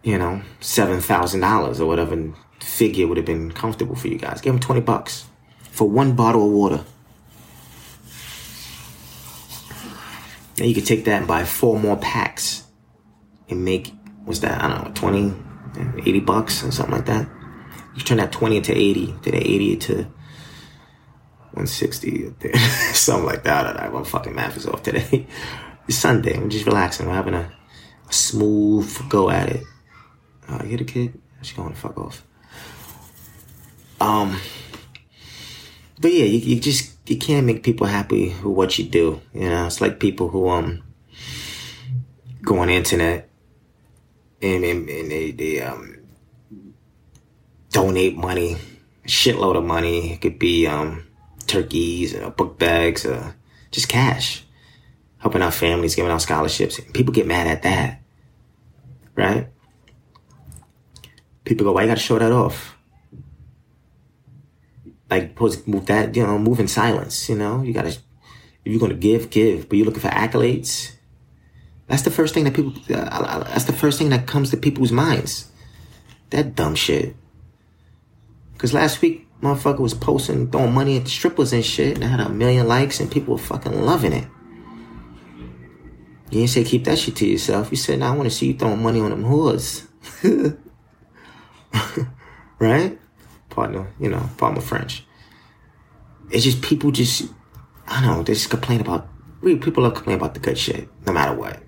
you 0.03 0.19
know, 0.19 0.43
seven 0.61 1.01
thousand 1.01 1.41
dollars 1.41 1.81
or 1.81 1.87
whatever 1.87 2.33
figure 2.61 3.07
would 3.07 3.17
have 3.17 3.27
been 3.27 3.51
comfortable 3.51 3.97
for 3.97 4.09
you 4.09 4.19
guys. 4.19 4.41
Give 4.41 4.55
him 4.55 4.61
twenty 4.61 4.81
bucks 4.81 5.27
for 5.71 5.89
one 5.89 6.15
bottle 6.15 6.47
of 6.47 6.53
water. 6.53 6.85
Now 10.59 10.67
you 10.67 10.75
could 10.75 10.87
take 10.87 11.07
that 11.07 11.19
and 11.19 11.27
buy 11.27 11.45
four 11.45 11.79
more 11.79 11.97
packs 11.97 12.65
and 13.49 13.65
make 13.65 13.95
what's 14.25 14.41
that? 14.41 14.63
I 14.63 14.69
don't 14.69 14.85
know, 14.85 14.93
20, 14.95 15.35
80 16.07 16.21
bucks 16.21 16.63
or 16.63 16.71
something 16.71 16.95
like 16.95 17.07
that. 17.07 17.27
You 17.97 18.03
turn 18.03 18.19
that 18.19 18.31
20 18.31 18.59
into 18.59 18.77
80, 18.77 19.07
then 19.23 19.35
80 19.35 19.77
to 19.77 19.95
160, 21.53 22.35
something 22.93 23.25
like 23.25 23.43
that. 23.45 23.67
I 23.67 23.73
don't 23.73 23.93
know. 23.93 23.99
My 24.01 24.05
fucking 24.05 24.35
math 24.35 24.59
is 24.59 24.67
off 24.67 24.83
today. 24.83 25.27
It's 25.91 25.99
Sunday. 25.99 26.37
I'm 26.37 26.51
just 26.51 26.67
relaxing. 26.67 27.09
We're 27.09 27.15
having 27.15 27.35
a, 27.35 27.51
a 28.09 28.13
smooth 28.13 29.09
go 29.09 29.29
at 29.29 29.49
it. 29.49 29.65
Uh, 30.49 30.63
you 30.65 30.77
the 30.77 30.85
kid? 30.85 31.21
She 31.43 31.57
going 31.57 31.71
to 31.71 31.75
fuck 31.75 31.99
off. 31.99 32.25
Um, 34.01 34.39
but 36.01 36.13
yeah, 36.13 36.27
you, 36.27 36.39
you 36.39 36.61
just 36.61 36.97
you 37.11 37.19
can't 37.19 37.45
make 37.45 37.65
people 37.65 37.89
happy 37.89 38.29
with 38.29 38.45
what 38.45 38.79
you 38.79 38.85
do. 38.85 39.21
You 39.35 39.49
know, 39.49 39.67
it's 39.67 39.81
like 39.81 39.99
people 39.99 40.29
who 40.29 40.49
um 40.49 40.85
go 42.43 42.61
on 42.61 42.69
the 42.69 42.75
internet 42.75 43.29
and, 44.41 44.63
and, 44.63 44.89
and 44.89 45.11
they, 45.11 45.33
they 45.33 45.61
um, 45.61 45.97
donate 47.73 48.17
money, 48.17 48.53
a 49.05 49.09
shitload 49.09 49.57
of 49.57 49.65
money. 49.65 50.13
It 50.13 50.21
could 50.21 50.39
be 50.39 50.69
um, 50.69 51.09
turkeys, 51.49 52.15
uh, 52.15 52.31
book 52.31 52.61
bags, 52.61 53.05
uh, 53.05 53.33
just 53.73 53.89
cash, 53.89 54.45
helping 55.21 55.43
out 55.43 55.55
families, 55.55 55.95
giving 55.95 56.11
out 56.11 56.23
scholarships. 56.23 56.81
People 56.93 57.13
get 57.13 57.27
mad 57.27 57.47
at 57.47 57.63
that, 57.63 58.03
right? 59.15 59.49
People 61.45 61.65
go, 61.65 61.73
why 61.73 61.83
you 61.83 61.89
gotta 61.89 62.01
show 62.01 62.19
that 62.19 62.33
off? 62.33 62.77
Like, 65.11 65.39
move 65.67 65.87
that, 65.87 66.17
you 66.17 66.23
know, 66.23 66.39
move 66.39 66.61
in 66.61 66.69
silence, 66.69 67.29
you 67.29 67.37
know? 67.37 67.63
You 67.63 67.73
gotta, 67.73 67.89
if 67.89 68.01
you're 68.65 68.81
gonna 68.81 68.95
give, 68.95 69.31
give, 69.31 69.69
but 69.69 69.77
you're 69.77 69.87
looking 69.87 70.01
for 70.01 70.09
accolades. 70.09 70.93
That's 71.87 72.03
the 72.03 72.11
first 72.11 72.35
thing 72.35 72.45
that 72.45 72.55
people, 72.55 72.73
uh, 72.95 73.45
that's 73.45 73.65
the 73.65 73.73
first 73.73 73.99
thing 73.99 74.11
that 74.11 74.27
comes 74.27 74.51
to 74.51 74.57
people's 74.57 74.93
minds. 74.93 75.51
That 76.31 76.55
dumb 76.55 76.77
shit. 76.77 77.17
Cause 78.57 78.73
last 78.73 79.03
week, 79.03 79.27
motherfucker 79.43 79.81
was 79.81 79.95
posting, 79.95 80.51
throwing 80.51 80.73
money 80.73 80.97
at 80.99 81.09
strippers 81.09 81.53
and 81.53 81.65
shit, 81.65 81.97
and 81.97 82.05
I 82.05 82.09
had 82.09 82.21
a 82.21 82.29
million 82.29 82.69
likes, 82.69 83.01
and 83.01 83.11
people 83.11 83.35
were 83.35 83.41
fucking 83.41 83.83
loving 83.83 84.13
it. 84.13 84.29
You 86.31 86.39
didn't 86.39 86.51
say 86.51 86.65
keep 86.65 86.85
that 86.85 86.99
shit 86.99 87.17
to 87.17 87.27
yourself. 87.27 87.71
You 87.73 87.77
said, 87.77 87.99
now 87.99 88.13
I 88.13 88.17
want 88.17 88.31
to 88.31 88.35
see 88.35 88.47
you 88.47 88.55
throwing 88.55 88.83
money 88.83 89.01
on 89.01 89.11
them 89.11 89.25
whores. 89.25 89.87
right? 92.61 92.99
Partner, 93.49 93.93
you 93.99 94.09
know, 94.09 94.31
partner 94.37 94.61
French. 94.61 95.05
It's 96.31 96.45
just 96.45 96.63
people 96.63 96.93
just, 96.93 97.25
I 97.89 98.01
don't 98.01 98.19
know, 98.19 98.23
they 98.23 98.35
just 98.35 98.49
complain 98.49 98.81
about, 98.81 99.09
really, 99.41 99.59
people 99.59 99.83
love 99.83 99.95
complaining 99.95 100.21
about 100.21 100.35
the 100.35 100.41
good 100.41 100.57
shit, 100.57 100.89
no 101.05 101.13
matter 101.13 101.35
what. 101.35 101.61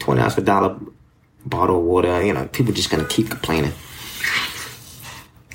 20 0.00 0.20
ounce 0.20 0.34
for 0.34 0.42
dollar 0.42 0.78
bottle 1.46 1.78
of 1.78 1.84
water, 1.84 2.22
you 2.22 2.34
know, 2.34 2.46
people 2.48 2.74
just 2.74 2.90
gonna 2.90 3.06
keep 3.06 3.30
complaining. 3.30 3.72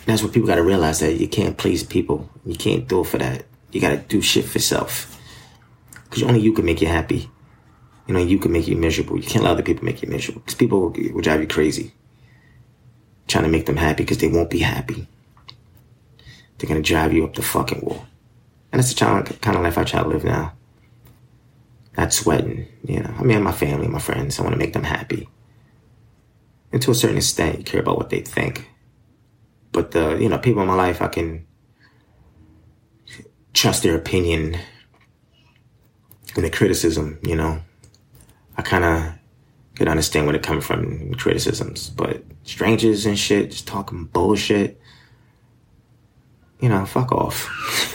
That's 0.05 0.23
what 0.23 0.33
people 0.33 0.47
gotta 0.47 0.63
realize 0.63 0.99
that 0.99 1.19
you 1.19 1.27
can't 1.27 1.57
please 1.57 1.83
people. 1.83 2.29
You 2.45 2.55
can't 2.55 2.87
do 2.87 3.01
it 3.01 3.07
for 3.07 3.19
that. 3.19 3.45
You 3.71 3.79
gotta 3.79 3.97
do 3.97 4.21
shit 4.21 4.45
for 4.45 4.57
yourself. 4.57 5.19
Cause 6.09 6.23
only 6.23 6.41
you 6.41 6.51
can 6.53 6.65
make 6.65 6.81
you 6.81 6.87
happy. 6.87 7.30
You 8.11 8.17
know, 8.17 8.23
you 8.25 8.39
can 8.39 8.51
make 8.51 8.67
you 8.67 8.75
miserable. 8.75 9.15
You 9.15 9.23
can't 9.23 9.45
let 9.45 9.51
other 9.51 9.63
people 9.63 9.85
make 9.85 10.01
you 10.01 10.09
miserable. 10.09 10.41
Cause 10.41 10.53
people 10.53 10.81
will, 10.81 11.13
will 11.13 11.21
drive 11.21 11.39
you 11.39 11.47
crazy 11.47 11.93
trying 13.29 13.45
to 13.45 13.49
make 13.49 13.67
them 13.67 13.77
happy 13.77 14.03
because 14.03 14.17
they 14.17 14.27
won't 14.27 14.49
be 14.49 14.59
happy. 14.59 15.07
They're 16.57 16.67
gonna 16.67 16.81
drive 16.81 17.13
you 17.13 17.23
up 17.23 17.35
the 17.35 17.41
fucking 17.41 17.79
wall. 17.79 18.05
And 18.73 18.81
that's 18.81 18.93
the 18.93 19.37
kind 19.39 19.55
of 19.55 19.63
life 19.63 19.77
I 19.77 19.85
try 19.85 20.03
to 20.03 20.09
live 20.09 20.25
now. 20.25 20.51
Not 21.97 22.11
sweating, 22.11 22.67
you 22.85 22.99
know. 22.99 23.15
I 23.17 23.23
mean, 23.23 23.43
my 23.43 23.53
family, 23.53 23.87
my 23.87 23.99
friends, 23.99 24.37
I 24.37 24.43
want 24.43 24.55
to 24.55 24.59
make 24.59 24.73
them 24.73 24.83
happy. 24.83 25.29
And 26.73 26.81
to 26.81 26.91
a 26.91 26.95
certain 26.95 27.15
extent, 27.15 27.59
you 27.59 27.63
care 27.63 27.79
about 27.79 27.95
what 27.95 28.09
they 28.09 28.19
think. 28.19 28.69
But 29.71 29.91
the, 29.91 30.17
you 30.17 30.27
know, 30.27 30.37
people 30.37 30.63
in 30.63 30.67
my 30.67 30.75
life, 30.75 31.01
I 31.01 31.07
can 31.07 31.47
trust 33.53 33.83
their 33.83 33.95
opinion 33.95 34.57
and 36.35 36.43
the 36.43 36.49
criticism, 36.49 37.17
you 37.23 37.37
know. 37.37 37.61
I 38.61 38.63
kind 38.63 38.85
of 38.85 39.13
could 39.73 39.87
understand 39.87 40.27
where 40.27 40.33
they're 40.33 40.41
coming 40.41 40.61
from 40.61 41.15
criticisms, 41.15 41.89
but 41.89 42.23
strangers 42.43 43.07
and 43.07 43.17
shit, 43.17 43.49
just 43.49 43.65
talking 43.67 44.05
bullshit. 44.05 44.79
You 46.59 46.69
know, 46.69 46.85
fuck 46.85 47.11
off. 47.11 47.49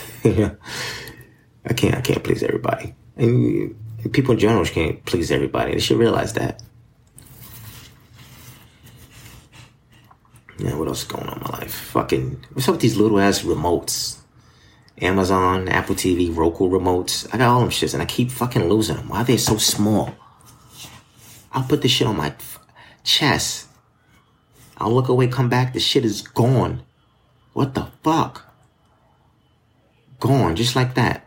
I 0.25 1.73
can't, 1.77 1.95
I 1.95 2.01
can't 2.01 2.25
please 2.25 2.43
everybody. 2.43 2.97
And, 3.17 3.77
and 4.03 4.13
people 4.13 4.33
in 4.33 4.41
general 4.41 4.65
can't 4.65 5.05
please 5.05 5.31
everybody. 5.31 5.75
They 5.75 5.79
should 5.79 5.99
realize 5.99 6.33
that. 6.33 6.61
Yeah, 10.59 10.75
what 10.75 10.89
else 10.89 11.03
is 11.03 11.09
going 11.09 11.29
on 11.29 11.37
in 11.37 11.45
my 11.45 11.59
life? 11.61 11.75
Fucking, 11.75 12.45
what's 12.55 12.67
up 12.67 12.73
with 12.73 12.81
these 12.81 12.97
little 12.97 13.21
ass 13.21 13.43
remotes? 13.43 14.19
Amazon, 15.01 15.69
Apple 15.69 15.95
TV, 15.95 16.37
Roku 16.37 16.69
remotes. 16.69 17.33
I 17.33 17.39
got 17.39 17.51
all 17.51 17.61
them 17.61 17.71
shits 17.71 17.95
and 17.95 18.03
I 18.03 18.07
keep 18.07 18.33
fucking 18.33 18.69
losing 18.69 18.97
them. 18.97 19.09
Why 19.11 19.21
are 19.21 19.25
they 19.25 19.37
so 19.37 19.59
small? 19.59 20.13
I'll 21.57 21.65
put 21.65 21.83
this 21.83 21.91
shit 21.91 22.07
on 22.07 22.17
my 22.17 22.33
chest 23.03 23.67
I'll 24.79 24.93
look 24.93 25.09
away, 25.09 25.27
come 25.29 25.49
back, 25.49 25.73
the 25.73 25.81
shit 25.81 26.05
is 26.05 26.23
gone. 26.23 26.83
What 27.55 27.75
the 27.75 27.89
fuck? 28.03 28.55
Gone, 30.21 30.55
just 30.57 30.77
like 30.77 30.95
that. 30.95 31.27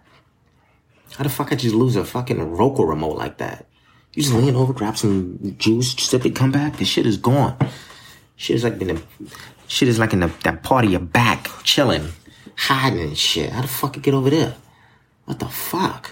How 1.14 1.24
the 1.24 1.30
fuck 1.30 1.52
I 1.52 1.56
just 1.56 1.76
lose 1.76 1.96
a 1.96 2.06
fucking 2.06 2.40
Roku 2.40 2.84
remote 2.84 3.18
like 3.18 3.38
that? 3.38 3.66
You 4.14 4.24
just 4.24 4.36
lean 4.36 4.56
over, 4.56 4.74
grab 4.74 4.98
some 4.98 5.56
juice, 5.58 5.94
simply 5.94 6.32
come 6.32 6.52
back, 6.52 6.78
the 6.78 6.86
shit 6.86 7.08
is 7.08 7.18
gone. 7.18 7.58
Shit 8.36 8.58
is 8.58 8.64
like 8.64 8.80
in 8.80 8.88
the, 8.88 9.02
shit 9.68 9.88
is 9.88 10.00
like 10.00 10.14
in 10.14 10.20
the, 10.20 10.32
that 10.44 10.62
part 10.62 10.86
of 10.86 10.92
your 10.92 11.00
back, 11.00 11.50
chilling, 11.64 12.10
hiding 12.56 13.00
and 13.00 13.18
shit. 13.18 13.50
How 13.52 13.62
the 13.62 13.68
fuck 13.68 13.98
I 13.98 14.00
get 14.00 14.14
over 14.14 14.30
there? 14.30 14.56
What 15.26 15.40
the 15.40 15.48
fuck? 15.48 16.12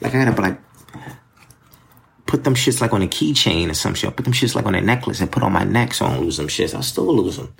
Like 0.00 0.14
I 0.14 0.24
gotta 0.24 0.40
like 0.40 0.59
them 2.50 2.56
shits 2.56 2.80
like 2.80 2.92
on 2.92 3.02
a 3.02 3.06
keychain 3.06 3.70
or 3.70 3.74
some 3.74 3.94
shit. 3.94 4.10
I 4.10 4.12
put 4.12 4.24
them 4.24 4.34
shits 4.34 4.54
like 4.54 4.66
on 4.66 4.74
a 4.74 4.80
necklace 4.80 5.20
and 5.20 5.30
put 5.30 5.42
on 5.42 5.52
my 5.52 5.64
neck 5.64 5.94
so 5.94 6.04
I 6.04 6.14
don't 6.14 6.24
lose 6.24 6.36
them 6.36 6.48
shits. 6.48 6.74
I 6.74 6.80
still 6.80 7.14
lose 7.14 7.36
them. 7.36 7.54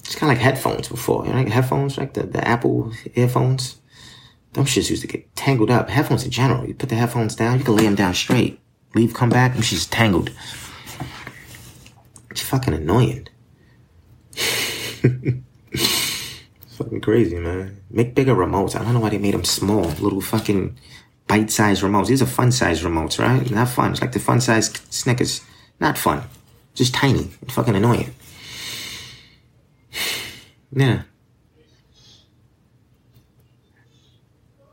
It's 0.00 0.14
kind 0.14 0.30
of 0.30 0.38
like 0.38 0.44
headphones 0.44 0.88
before. 0.88 1.24
You 1.24 1.32
know, 1.32 1.38
like 1.38 1.48
headphones, 1.48 1.96
like 1.96 2.14
the, 2.14 2.24
the 2.24 2.46
Apple 2.46 2.92
earphones. 3.14 3.80
Them 4.52 4.64
shits 4.64 4.90
used 4.90 5.02
to 5.02 5.08
get 5.08 5.34
tangled 5.34 5.70
up. 5.70 5.88
Headphones 5.88 6.24
in 6.24 6.30
general. 6.30 6.66
You 6.66 6.74
put 6.74 6.90
the 6.90 6.94
headphones 6.94 7.34
down, 7.34 7.58
you 7.58 7.64
can 7.64 7.76
lay 7.76 7.84
them 7.84 7.94
down 7.94 8.14
straight. 8.14 8.60
Leave, 8.94 9.14
come 9.14 9.30
back, 9.30 9.54
and 9.54 9.64
she's 9.64 9.86
tangled. 9.86 10.30
It's 12.30 12.42
fucking 12.42 12.74
annoying. 12.74 13.28
fucking 16.68 17.00
crazy, 17.02 17.38
man. 17.38 17.82
Make 17.90 18.14
bigger 18.14 18.34
remotes. 18.34 18.74
I 18.74 18.82
don't 18.82 18.94
know 18.94 19.00
why 19.00 19.10
they 19.10 19.18
made 19.18 19.34
them 19.34 19.44
small. 19.44 19.82
Little 19.82 20.20
fucking 20.20 20.78
bite-sized 21.28 21.82
remotes. 21.82 22.08
These 22.08 22.22
are 22.22 22.26
fun-sized 22.26 22.82
remotes, 22.82 23.18
right? 23.18 23.48
Not 23.50 23.68
fun. 23.68 23.92
It's 23.92 24.00
like 24.00 24.12
the 24.12 24.18
fun-sized 24.18 24.92
Snickers. 24.92 25.42
Not 25.78 25.96
fun. 25.96 26.22
Just 26.74 26.94
tiny 26.94 27.30
and 27.40 27.52
fucking 27.52 27.76
annoying. 27.76 28.14
Yeah. 30.70 31.04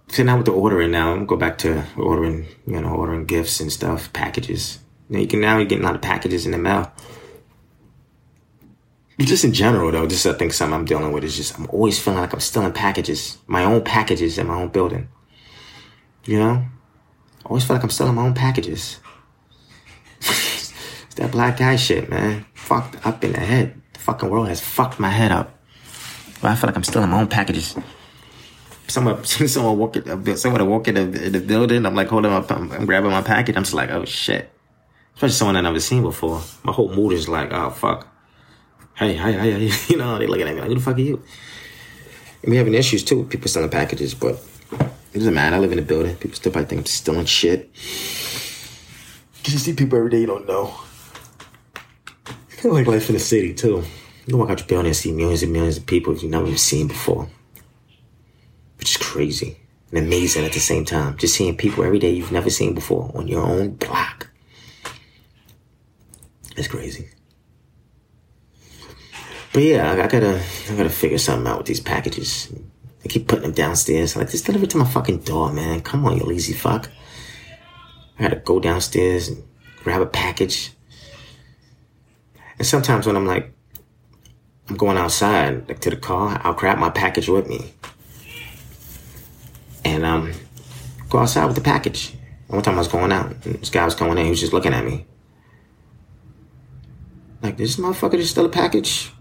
So 0.10 0.24
now 0.24 0.36
with 0.36 0.46
the 0.46 0.52
ordering 0.52 0.92
now, 0.92 1.14
I'm 1.14 1.26
go 1.26 1.38
back 1.38 1.58
to 1.60 1.86
ordering, 1.98 2.48
you 2.68 2.82
know, 2.82 2.90
ordering 2.90 3.26
gifts 3.26 3.62
and 3.62 3.72
stuff, 3.72 4.12
packages. 4.12 4.80
Know, 5.10 5.20
you 5.20 5.28
can 5.28 5.40
now 5.40 5.58
you're 5.58 5.66
getting 5.66 5.84
a 5.84 5.88
lot 5.88 5.96
of 5.96 6.02
packages 6.02 6.46
in 6.46 6.52
the 6.52 6.58
mail. 6.58 6.92
Just 9.20 9.46
in 9.46 9.54
general 9.54 9.92
though, 9.92 10.08
just 10.08 10.26
I 10.26 10.34
think 10.34 10.54
something 10.54 10.74
I'm 10.74 10.86
dealing 10.86 11.12
with 11.12 11.24
is 11.24 11.38
just 11.38 11.58
I'm 11.58 11.68
always 11.70 11.98
feeling 12.00 12.20
like 12.20 12.34
I'm 12.34 12.40
still 12.40 12.66
in 12.66 12.74
packages, 12.74 13.38
my 13.48 13.64
own 13.64 13.84
packages 13.84 14.38
in 14.38 14.48
my 14.48 14.56
own 14.56 14.70
building. 14.70 15.08
You 16.26 16.40
know? 16.40 16.66
I 17.46 17.48
always 17.48 17.64
feel 17.64 17.76
like 17.76 17.84
I'm 17.84 17.90
selling 17.90 18.16
my 18.16 18.24
own 18.24 18.34
packages. 18.34 19.00
it's 20.20 21.16
that 21.16 21.32
black 21.32 21.58
guy 21.58 21.76
shit, 21.76 22.10
man. 22.10 22.46
Fucked 22.54 23.06
up 23.06 23.24
in 23.24 23.34
the 23.34 23.40
head. 23.40 23.80
The 23.94 24.00
fucking 24.00 24.30
world 24.30 24.48
has 24.48 24.60
fucked 24.60 25.00
my 25.00 25.10
head 25.10 25.32
up. 25.32 25.58
But 26.42 26.52
I 26.52 26.56
feel 26.56 26.68
like 26.68 26.76
I'm 26.76 26.84
still 26.84 27.04
in 27.04 27.10
my 27.10 27.22
own 27.22 27.28
packages. 27.28 27.76
Someone, 28.88 29.24
someone 29.26 29.78
walk 29.78 29.96
in, 29.98 30.38
someone 30.38 30.68
walk 30.68 30.88
in 30.88 30.96
the, 30.96 31.26
in 31.26 31.32
the 31.34 31.40
building. 31.40 31.86
I'm 31.86 31.96
like 31.96 32.08
holding 32.08 32.32
up, 32.32 32.52
I'm, 32.52 32.72
I'm 32.72 32.86
grabbing 32.86 33.12
my 33.12 33.22
package. 33.22 33.56
I'm 33.56 33.64
just 33.64 33.76
like, 33.76 33.92
oh 33.92 34.06
shit. 34.06 34.50
Especially 35.14 35.34
someone 35.34 35.56
I've 35.56 35.64
never 35.64 35.80
seen 35.80 36.02
before. 36.02 36.42
My 36.64 36.74
whole 36.74 36.94
mood 36.94 37.14
is 37.14 37.30
like, 37.30 37.52
oh 37.52 37.70
fuck. 37.70 38.08
Hey, 38.96 39.14
hey, 39.14 39.34
hey, 39.34 39.68
hey. 39.68 39.72
You 39.90 39.98
know, 39.98 40.18
they 40.18 40.26
looking 40.26 40.48
at 40.48 40.56
me 40.56 40.62
like, 40.62 40.70
who 40.70 40.76
the 40.76 40.82
fuck 40.82 40.98
are 40.98 41.02
you? 41.02 41.24
And 42.42 42.52
we 42.52 42.58
having 42.58 42.74
issues 42.74 43.04
too 43.04 43.20
with 43.20 43.30
people 43.30 43.48
selling 43.48 43.70
packages, 43.70 44.14
but 44.14 44.44
it 45.16 45.20
doesn't 45.20 45.34
matter. 45.34 45.56
I 45.56 45.60
live 45.60 45.72
in 45.72 45.80
a 45.80 45.82
building. 45.82 46.14
People 46.18 46.36
still 46.36 46.52
probably 46.52 46.68
think 46.68 46.82
I'm 46.82 46.86
stealing 46.88 47.26
shit. 47.26 47.74
Cause 49.44 49.54
you 49.54 49.60
see 49.60 49.74
people 49.74 49.98
every 49.98 50.10
day 50.10 50.20
you 50.20 50.28
don't 50.28 50.46
know. 50.46 50.76
It's 52.50 52.56
kind 52.58 52.66
of 52.66 52.74
like 52.74 52.86
life 52.86 53.08
in 53.08 53.14
the 53.14 53.22
city 53.22 53.54
too. 53.54 53.86
You 54.26 54.32
can 54.32 54.38
walk 54.40 54.50
out 54.50 54.60
your 54.60 54.68
building 54.68 54.88
and 54.88 54.96
see 54.96 55.14
millions 55.14 55.42
and 55.42 55.54
millions 55.54 55.78
of 55.78 55.86
people 55.86 56.14
you've 56.18 56.32
never 56.32 56.48
even 56.48 56.58
seen 56.58 56.90
before. 56.90 57.30
Which 58.78 58.92
is 58.92 58.98
crazy 58.98 59.58
and 59.90 60.00
amazing 60.00 60.44
at 60.44 60.52
the 60.52 60.60
same 60.60 60.84
time. 60.84 61.16
Just 61.16 61.36
seeing 61.36 61.56
people 61.56 61.86
every 61.86 62.00
day 62.00 62.10
you've 62.10 62.34
never 62.34 62.50
seen 62.50 62.76
before 62.76 63.10
on 63.16 63.30
your 63.30 63.42
own 63.42 63.76
block. 63.76 64.30
It's 66.58 66.68
crazy. 66.68 67.08
But 69.54 69.64
yeah, 69.64 69.94
I, 69.94 70.04
I 70.04 70.08
gotta, 70.08 70.44
I 70.70 70.76
gotta 70.76 70.90
figure 70.90 71.18
something 71.20 71.50
out 71.50 71.60
with 71.60 71.68
these 71.68 71.80
packages. 71.80 72.52
I 73.06 73.08
keep 73.08 73.28
putting 73.28 73.44
them 73.44 73.52
downstairs. 73.52 74.16
I'm 74.16 74.22
like, 74.22 74.32
just 74.32 74.46
deliver 74.46 74.66
it 74.66 74.72
to 74.72 74.78
my 74.78 74.86
fucking 74.86 75.20
door, 75.20 75.54
man. 75.54 75.82
Come 75.82 76.06
on, 76.06 76.18
you 76.18 76.24
lazy 76.24 76.54
fuck. 76.54 76.90
I 78.18 78.24
had 78.24 78.32
to 78.32 78.38
go 78.38 78.60
downstairs 78.60 79.28
and 79.28 79.44
grab 79.84 80.02
a 80.02 80.08
package. 80.08 80.72
And 82.58 82.66
sometimes 82.66 83.06
when 83.06 83.16
I'm 83.16 83.28
like, 83.28 83.54
I'm 84.68 84.76
going 84.76 84.98
outside, 84.98 85.68
like 85.68 85.82
to 85.82 85.92
the 85.92 85.98
car, 85.98 86.42
I'll 86.44 86.54
grab 86.56 86.80
my 86.80 86.90
package 86.90 87.30
with 87.30 87.48
me. 87.48 87.74
And 89.84 90.04
um, 90.04 90.32
go 91.10 91.20
outside 91.20 91.46
with 91.46 91.56
the 91.56 91.62
package. 91.62 92.16
One 92.48 92.64
time 92.64 92.76
I 92.76 92.80
was 92.80 92.88
going 92.88 93.12
out, 93.12 93.40
this 93.42 93.70
guy 93.70 93.86
was 93.86 93.94
coming 93.94 94.18
in, 94.18 94.24
he 94.24 94.30
was 94.32 94.40
just 94.40 94.54
looking 94.54 94.74
at 94.74 94.84
me. 94.84 95.06
Like, 97.44 97.58
this 97.58 97.76
motherfucker 97.76 98.14
just 98.14 98.32
steal 98.32 98.46
a 98.46 98.50
package? 98.50 99.12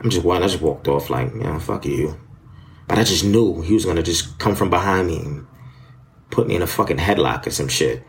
I'm 0.00 0.10
just 0.10 0.24
walking, 0.24 0.42
I 0.42 0.48
just 0.48 0.62
walked 0.62 0.88
off 0.88 1.10
like, 1.10 1.34
know, 1.34 1.58
fuck 1.58 1.84
you. 1.84 2.18
But 2.88 2.98
I 2.98 3.04
just 3.04 3.24
knew 3.24 3.60
he 3.60 3.74
was 3.74 3.84
gonna 3.84 4.02
just 4.02 4.38
come 4.38 4.54
from 4.54 4.70
behind 4.70 5.08
me 5.08 5.18
and 5.18 5.46
put 6.30 6.48
me 6.48 6.56
in 6.56 6.62
a 6.62 6.66
fucking 6.66 6.96
headlock 6.96 7.46
or 7.46 7.50
some 7.50 7.68
shit. 7.68 8.02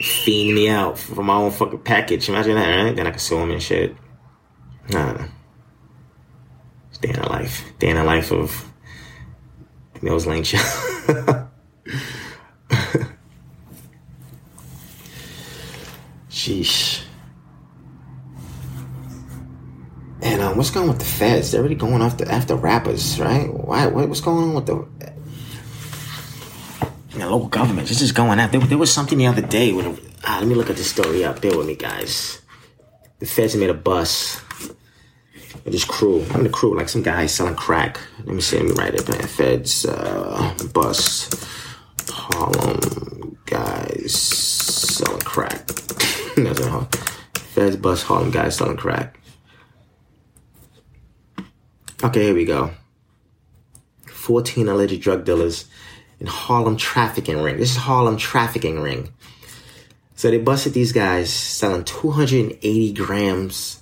Feed 0.00 0.54
me 0.54 0.68
out 0.68 0.98
for 0.98 1.22
my 1.22 1.34
own 1.34 1.50
fucking 1.50 1.80
package. 1.80 2.28
Imagine 2.28 2.54
that, 2.54 2.84
right? 2.84 2.96
Then 2.96 3.06
I 3.06 3.10
could 3.10 3.20
sue 3.20 3.38
him 3.38 3.50
and 3.50 3.62
shit. 3.62 3.94
Nah. 4.90 5.26
It's 6.88 6.98
day 6.98 7.10
in 7.10 7.16
the 7.16 7.28
life. 7.28 7.64
Day 7.78 7.90
in 7.90 7.96
the 7.96 8.04
life 8.04 8.32
of 8.32 8.72
Mills 10.00 10.26
Lane 10.26 10.44
Show. 10.44 10.58
Sheesh. 16.30 17.02
And 20.22 20.40
um, 20.40 20.57
what's 20.68 20.74
going 20.74 20.90
on 20.90 20.98
with 20.98 21.06
the 21.06 21.10
feds? 21.10 21.52
They're 21.52 21.60
already 21.60 21.76
going 21.76 22.02
after 22.02 22.30
after 22.30 22.54
rappers, 22.54 23.18
right? 23.18 23.48
Why? 23.50 23.86
What, 23.86 24.06
what's 24.06 24.20
going 24.20 24.50
on 24.50 24.54
with 24.54 24.66
the 24.66 24.86
the 27.16 27.26
local 27.26 27.48
government? 27.48 27.88
This 27.88 28.02
is 28.02 28.12
going 28.12 28.38
out. 28.38 28.52
There, 28.52 28.60
there 28.60 28.76
was 28.76 28.92
something 28.92 29.16
the 29.16 29.28
other 29.28 29.40
day 29.40 29.72
when. 29.72 29.98
Ah, 30.24 30.36
let 30.40 30.46
me 30.46 30.54
look 30.54 30.68
at 30.68 30.76
this 30.76 30.90
story 30.90 31.24
up. 31.24 31.40
Bear 31.40 31.56
with 31.56 31.66
me, 31.66 31.74
guys. 31.74 32.42
The 33.18 33.24
feds 33.24 33.56
made 33.56 33.70
a 33.70 33.74
bus 33.74 34.42
with 35.64 35.72
this 35.72 35.86
crew. 35.86 36.22
I'm 36.34 36.42
the 36.42 36.50
crew, 36.50 36.76
like 36.76 36.90
some 36.90 37.02
guy 37.02 37.24
selling 37.24 37.54
crack. 37.54 37.98
Let 38.18 38.34
me 38.34 38.42
see. 38.42 38.58
Let 38.58 38.66
me 38.66 38.72
write 38.72 38.94
it. 38.94 39.08
Man. 39.08 39.26
Feds 39.26 39.86
uh, 39.86 40.54
bus 40.74 41.30
Harlem 42.10 43.38
guys 43.46 44.12
selling 44.12 45.22
crack. 45.22 45.66
Feds 47.54 47.76
bus 47.76 48.02
Harlem 48.02 48.30
guys 48.30 48.56
selling 48.56 48.76
crack. 48.76 49.17
Okay, 52.02 52.26
here 52.26 52.34
we 52.34 52.44
go. 52.44 52.70
14 54.06 54.68
alleged 54.68 55.00
drug 55.00 55.24
dealers 55.24 55.64
in 56.20 56.28
Harlem 56.28 56.76
trafficking 56.76 57.42
ring. 57.42 57.56
This 57.56 57.72
is 57.72 57.76
Harlem 57.76 58.16
trafficking 58.16 58.78
ring. 58.80 59.12
So 60.14 60.30
they 60.30 60.38
busted 60.38 60.74
these 60.74 60.92
guys 60.92 61.32
selling 61.32 61.84
280 61.84 62.92
grams 62.92 63.80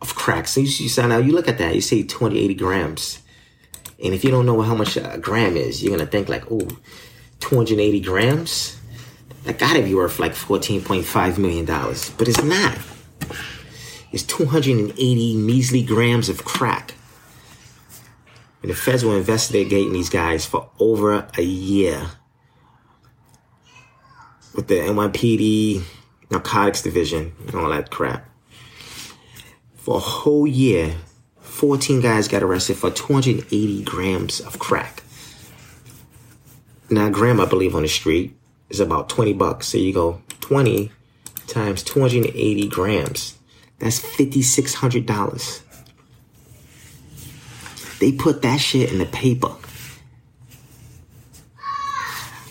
of 0.00 0.14
crack. 0.14 0.46
So 0.46 0.60
you, 0.60 0.68
you 0.68 1.08
now 1.08 1.18
you 1.18 1.32
look 1.32 1.48
at 1.48 1.58
that, 1.58 1.74
you 1.74 1.80
say 1.80 2.04
280 2.04 2.54
grams. 2.54 3.18
And 4.02 4.14
if 4.14 4.22
you 4.22 4.30
don't 4.30 4.46
know 4.46 4.60
how 4.60 4.76
much 4.76 4.96
a 4.96 5.18
gram 5.18 5.56
is, 5.56 5.82
you're 5.82 5.96
gonna 5.96 6.08
think 6.08 6.28
like, 6.28 6.44
oh, 6.48 6.68
280 7.40 8.00
grams? 8.00 8.78
That 9.44 9.58
gotta 9.58 9.82
be 9.82 9.94
worth 9.94 10.20
like 10.20 10.32
$14.5 10.32 11.38
million. 11.38 11.66
But 11.66 12.28
it's 12.28 12.42
not 12.42 12.78
is 14.14 14.22
280 14.22 15.36
measly 15.36 15.82
grams 15.82 16.28
of 16.28 16.44
crack. 16.44 16.94
And 18.62 18.70
the 18.70 18.76
feds 18.76 19.04
were 19.04 19.16
investigating 19.16 19.92
these 19.92 20.08
guys 20.08 20.46
for 20.46 20.70
over 20.78 21.26
a 21.36 21.42
year 21.42 22.06
with 24.54 24.68
the 24.68 24.76
NYPD 24.76 25.82
narcotics 26.30 26.80
division 26.80 27.34
and 27.48 27.56
all 27.56 27.68
that 27.70 27.90
crap. 27.90 28.24
For 29.74 29.96
a 29.96 30.00
whole 30.00 30.46
year, 30.46 30.94
14 31.40 32.00
guys 32.00 32.28
got 32.28 32.44
arrested 32.44 32.76
for 32.76 32.92
280 32.92 33.82
grams 33.82 34.40
of 34.40 34.60
crack. 34.60 35.02
Now, 36.88 37.08
a 37.08 37.10
gram, 37.10 37.40
I 37.40 37.46
believe, 37.46 37.74
on 37.74 37.82
the 37.82 37.88
street 37.88 38.36
is 38.70 38.78
about 38.78 39.08
20 39.08 39.32
bucks. 39.32 39.66
So 39.66 39.78
you 39.78 39.92
go 39.92 40.22
20 40.40 40.92
times 41.48 41.82
280 41.82 42.68
grams. 42.68 43.38
That's 43.78 43.98
$5,600. 44.00 45.60
They 47.98 48.12
put 48.12 48.42
that 48.42 48.58
shit 48.58 48.92
in 48.92 48.98
the 48.98 49.06
paper. 49.06 49.48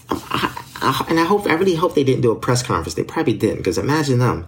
Um, 0.09 0.21
I, 0.29 0.63
I, 0.81 1.05
and 1.09 1.19
I 1.19 1.25
hope, 1.25 1.47
I 1.47 1.53
really 1.53 1.75
hope 1.75 1.95
they 1.95 2.03
didn't 2.03 2.21
do 2.21 2.31
a 2.31 2.35
press 2.35 2.63
conference. 2.63 2.95
They 2.95 3.03
probably 3.03 3.33
didn't, 3.33 3.57
because 3.57 3.77
imagine 3.77 4.19
them. 4.19 4.47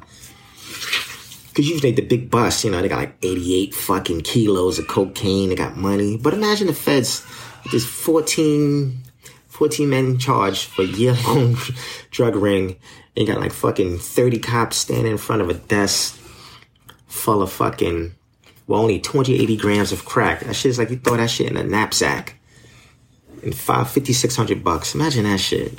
Because 1.49 1.69
usually 1.69 1.91
the 1.91 2.01
big 2.01 2.29
bus, 2.29 2.65
you 2.65 2.71
know, 2.71 2.81
they 2.81 2.89
got 2.89 2.99
like 2.99 3.15
88 3.21 3.73
fucking 3.73 4.21
kilos 4.21 4.77
of 4.77 4.87
cocaine, 4.87 5.49
they 5.49 5.55
got 5.55 5.77
money. 5.77 6.17
But 6.17 6.33
imagine 6.33 6.67
the 6.67 6.73
feds 6.73 7.25
with 7.63 7.71
this 7.71 7.85
14, 7.85 8.97
14 9.47 9.89
men 9.89 10.17
charged 10.17 10.65
for 10.65 10.83
year 10.83 11.15
long 11.25 11.55
drug 12.11 12.35
ring. 12.35 12.75
And 13.17 13.25
got 13.25 13.39
like 13.39 13.53
fucking 13.53 13.99
30 13.99 14.39
cops 14.39 14.75
standing 14.75 15.13
in 15.13 15.17
front 15.17 15.41
of 15.41 15.49
a 15.49 15.53
desk 15.53 16.19
full 17.07 17.41
of 17.41 17.51
fucking, 17.51 18.15
well, 18.67 18.81
only 18.81 18.99
280 18.99 19.57
grams 19.57 19.91
of 19.91 20.05
crack. 20.05 20.41
That 20.41 20.55
shit 20.55 20.71
is 20.71 20.79
like 20.79 20.89
you 20.89 20.97
throw 20.97 21.17
that 21.17 21.29
shit 21.29 21.49
in 21.49 21.57
a 21.57 21.63
knapsack. 21.63 22.35
And 23.43 23.55
five, 23.55 23.89
5,600 23.89 24.63
bucks. 24.63 24.95
Imagine 24.95 25.23
that 25.25 25.39
shit. 25.39 25.77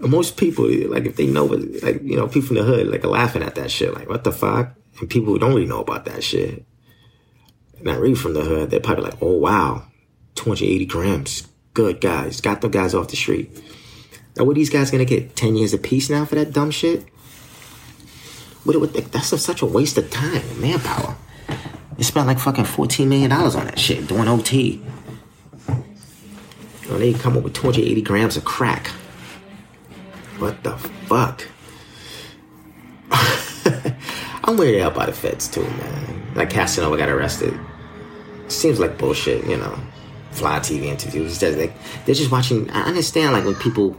most 0.00 0.36
people, 0.36 0.68
like, 0.88 1.04
if 1.04 1.16
they 1.16 1.26
know, 1.26 1.44
like, 1.44 2.02
you 2.02 2.16
know, 2.16 2.26
people 2.26 2.48
from 2.48 2.56
the 2.56 2.64
hood, 2.64 2.88
like, 2.88 3.04
are 3.04 3.08
laughing 3.08 3.42
at 3.42 3.54
that 3.54 3.70
shit. 3.70 3.94
Like, 3.94 4.08
what 4.08 4.24
the 4.24 4.32
fuck? 4.32 4.74
And 4.98 5.08
people 5.08 5.32
who 5.32 5.38
don't 5.38 5.54
really 5.54 5.66
know 5.66 5.80
about 5.80 6.04
that 6.06 6.24
shit, 6.24 6.64
not 7.80 8.00
really 8.00 8.14
from 8.14 8.34
the 8.34 8.42
hood, 8.42 8.70
they're 8.70 8.80
probably 8.80 9.04
like, 9.04 9.22
oh, 9.22 9.36
wow, 9.38 9.84
280 10.34 10.86
grams. 10.86 11.46
Good 11.74 12.00
guys. 12.00 12.40
Got 12.40 12.60
the 12.60 12.68
guys 12.68 12.94
off 12.94 13.08
the 13.08 13.16
street. 13.16 13.50
Now, 14.36 14.44
what 14.44 14.52
are 14.52 14.54
these 14.54 14.70
guys 14.70 14.90
gonna 14.90 15.04
get? 15.04 15.36
10 15.36 15.56
years 15.56 15.74
apiece 15.74 16.10
now 16.10 16.24
for 16.24 16.34
that 16.34 16.52
dumb 16.52 16.70
shit? 16.70 17.04
What, 18.64 18.78
what, 18.78 18.92
that's 18.92 19.28
such 19.40 19.62
a 19.62 19.66
waste 19.66 19.96
of 19.98 20.10
time 20.10 20.36
and 20.36 20.60
manpower. 20.60 21.16
They 21.96 22.02
spent 22.02 22.26
like 22.26 22.38
fucking 22.38 22.64
$14 22.64 23.06
million 23.06 23.30
on 23.32 23.50
that 23.50 23.78
shit 23.78 24.06
doing 24.06 24.28
OT. 24.28 24.82
And 25.66 25.84
oh, 26.90 26.98
they 26.98 27.12
come 27.12 27.36
up 27.36 27.44
with 27.44 27.54
280 27.54 28.02
grams 28.02 28.36
of 28.36 28.44
crack. 28.44 28.88
What 30.38 30.62
the 30.64 30.76
fuck? 30.76 31.46
I'm 34.44 34.56
weirded 34.56 34.80
out 34.80 34.94
by 34.94 35.06
the 35.06 35.12
feds 35.12 35.46
too, 35.46 35.62
man. 35.62 36.32
Like 36.34 36.50
Casanova 36.50 36.96
got 36.96 37.08
arrested. 37.08 37.58
Seems 38.48 38.80
like 38.80 38.98
bullshit, 38.98 39.46
you 39.46 39.56
know. 39.56 39.78
Fly 40.32 40.58
TV 40.60 40.84
interviews. 40.84 41.38
They're, 41.38 41.56
like, 41.56 41.72
they're 42.04 42.14
just 42.14 42.30
watching. 42.30 42.70
I 42.70 42.82
understand, 42.82 43.32
like, 43.32 43.44
when 43.44 43.56
people 43.56 43.96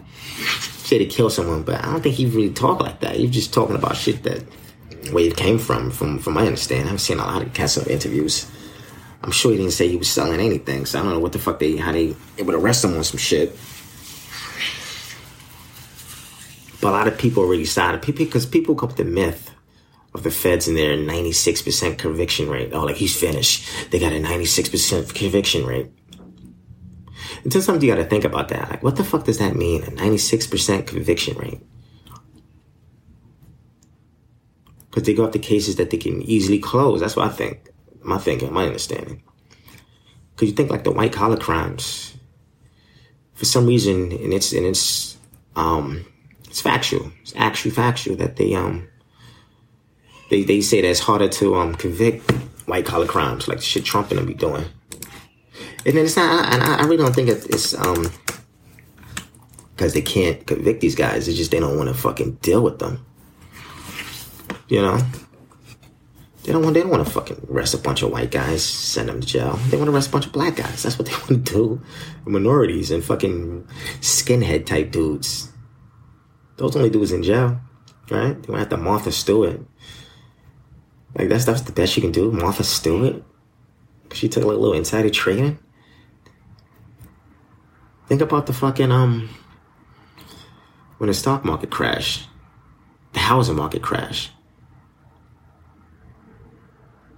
to 0.98 1.06
kill 1.06 1.30
someone, 1.30 1.64
but 1.64 1.84
I 1.84 1.92
don't 1.92 2.02
think 2.02 2.16
he 2.16 2.26
really 2.26 2.54
talk 2.54 2.80
like 2.80 3.00
that. 3.02 3.16
He's 3.16 3.32
just 3.32 3.54
talking 3.54 3.76
about 3.76 3.96
shit 3.96 4.24
that 4.24 4.44
where 5.12 5.26
it 5.26 5.36
came 5.36 5.58
from, 5.58 5.92
from 5.92 6.20
from 6.20 6.34
my 6.34 6.46
understanding. 6.46 6.92
I've 6.92 7.02
seen 7.02 7.20
a 7.20 7.26
lot 7.26 7.42
of 7.42 7.54
Casanova 7.54 7.92
interviews. 7.92 8.50
I'm 9.24 9.32
sure 9.32 9.52
he 9.52 9.58
didn't 9.58 9.74
say 9.74 9.88
he 9.88 9.98
was 9.98 10.10
selling 10.10 10.40
anything, 10.40 10.86
so 10.86 11.00
I 11.00 11.04
don't 11.04 11.14
know 11.14 11.20
what 11.20 11.34
the 11.34 11.40
fuck 11.40 11.60
they 11.60 11.78
how 11.78 11.92
they 11.92 12.16
able 12.38 12.54
to 12.54 12.60
arrest 12.60 12.84
him 12.84 12.96
on 12.96 13.04
some 13.04 13.18
shit. 13.18 13.56
But 16.82 16.90
a 16.90 16.92
lot 16.92 17.08
of 17.08 17.18
people 17.18 17.44
already 17.44 17.66
started 17.66 18.02
people 18.02 18.26
because 18.26 18.46
people 18.46 18.74
come 18.74 18.90
up 18.90 18.98
with 18.98 19.06
the 19.06 19.12
myth 19.12 19.52
of 20.14 20.24
the 20.24 20.32
feds 20.32 20.68
and 20.68 20.76
their 20.76 20.98
96% 20.98 21.98
conviction 21.98 22.50
rate. 22.50 22.72
Oh, 22.74 22.84
like 22.84 22.98
he's 22.98 23.18
finished. 23.18 23.92
They 23.92 24.00
got 24.00 24.12
a 24.12 24.20
96% 24.20 25.14
conviction 25.14 25.66
rate. 25.66 25.92
Until 27.44 27.62
something 27.62 27.88
you 27.88 27.94
got 27.94 28.02
to 28.02 28.10
think 28.10 28.24
about 28.24 28.50
that. 28.50 28.70
Like, 28.70 28.84
what 28.84 28.96
the 28.96 29.04
fuck 29.04 29.26
does 29.26 29.40
that 29.40 29.56
mean? 29.56 29.84
A 29.84 29.88
96% 29.88 30.88
conviction 30.88 31.38
rate. 31.38 31.62
Because 34.90 35.04
they 35.04 35.14
go 35.14 35.26
after 35.26 35.40
cases 35.40 35.78
that 35.78 35.90
they 35.90 35.98
can 35.98 36.22
easily 36.22 36.60
close. 36.60 37.00
That's 37.00 37.16
what 37.16 37.28
I 37.28 37.32
think. 37.32 37.70
My 38.04 38.18
thinking, 38.18 38.54
my 38.54 38.66
understanding. 38.66 39.24
Because 40.36 40.50
you 40.50 40.56
think 40.56 40.70
like 40.70 40.84
the 40.84 40.92
white 40.92 41.14
collar 41.14 41.38
crimes, 41.38 42.16
for 43.34 43.46
some 43.46 43.66
reason, 43.66 44.12
and 44.12 44.34
it's 44.34 44.54
and 44.54 44.66
it's 44.66 45.18
um 45.56 46.06
it's 46.48 46.62
factual. 46.62 47.12
It's 47.22 47.34
actually 47.36 47.72
factual 47.72 48.16
that 48.18 48.36
they 48.36 48.54
um 48.54 48.88
they 50.30 50.44
they 50.44 50.62
say 50.62 50.82
that 50.82 50.90
it's 50.90 51.00
harder 51.00 51.30
to 51.30 51.56
um 51.56 51.74
convict 51.76 52.30
white 52.68 52.86
collar 52.86 53.08
crimes 53.08 53.48
like 53.48 53.62
shit 53.62 53.86
Trump 53.86 54.10
and 54.12 54.20
them 54.20 54.28
be 54.28 54.34
doing. 54.34 54.66
And 55.86 55.98
then 55.98 56.06
it's 56.06 56.16
not, 56.16 56.54
and 56.54 56.62
I, 56.62 56.84
really 56.84 56.98
don't 56.98 57.14
think 57.14 57.30
it's 57.30 57.74
um 57.74 58.12
because 59.76 59.94
they 59.94 60.02
can't 60.02 60.46
convict 60.46 60.82
these 60.82 60.94
guys. 60.94 61.28
It's 61.28 61.38
just 61.38 61.50
they 61.50 61.60
don't 61.60 61.76
want 61.76 61.90
to 61.90 61.96
fucking 61.96 62.34
deal 62.44 62.62
with 62.62 62.78
them. 62.78 63.04
You 64.68 64.82
know, 64.82 65.00
they 66.44 66.54
don't 66.54 66.64
want 66.64 66.76
they 66.76 66.82
don't 66.82 66.92
want 66.92 67.06
to 67.06 67.12
fucking 67.12 67.48
arrest 67.50 67.74
a 67.74 67.78
bunch 67.80 68.04
of 68.04 68.12
white 68.12 68.30
guys, 68.30 68.64
send 68.64 69.10
them 69.10 69.22
to 69.22 69.28
jail. 69.28 69.60
They 69.70 69.78
want 69.78 69.90
to 69.90 69.96
arrest 69.96 70.10
a 70.10 70.12
bunch 70.12 70.28
of 70.28 70.34
black 70.34 70.56
guys. 70.56 70.84
That's 70.84 71.00
what 71.00 71.08
they 71.08 71.14
want 71.18 71.30
to 71.30 71.38
do. 71.38 71.82
Minorities 72.26 72.92
and 72.92 73.04
fucking 73.04 73.68
skinhead 74.02 74.68
type 74.68 74.92
dudes. 74.92 75.52
Those 76.58 76.76
only 76.76 76.92
dudes 76.92 77.12
in 77.12 77.24
jail, 77.24 77.60
right? 78.12 78.40
They 78.40 78.48
want 78.48 78.48
to 78.48 78.58
have 78.58 78.70
to 78.70 78.78
Martha 78.78 79.12
Stewart. 79.12 79.62
Like 81.16 81.28
that's 81.28 81.46
that's 81.46 81.62
the 81.62 81.72
best 81.72 81.98
you 81.98 82.02
can 82.02 82.12
do, 82.12 82.32
Martha 82.32 82.64
Stewart. 82.64 83.24
She 84.14 84.30
took 84.30 84.44
a 84.44 84.48
little 84.48 84.74
insider 84.74 85.10
trading. 85.10 85.58
Think 88.08 88.22
about 88.22 88.46
the 88.46 88.54
fucking 88.54 88.92
um 88.92 89.30
when 90.98 91.08
the 91.08 91.14
stock 91.14 91.44
market 91.44 91.72
crashed, 91.72 92.28
the 93.14 93.20
housing 93.20 93.56
market 93.56 93.82
crashed. 93.82 94.32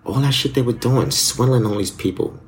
All 0.06 0.22
that 0.22 0.34
shit 0.34 0.54
they 0.54 0.62
were 0.62 0.74
doing, 0.74 1.12
swindling 1.12 1.66
all 1.66 1.78
these 1.78 1.92
people, 1.92 2.40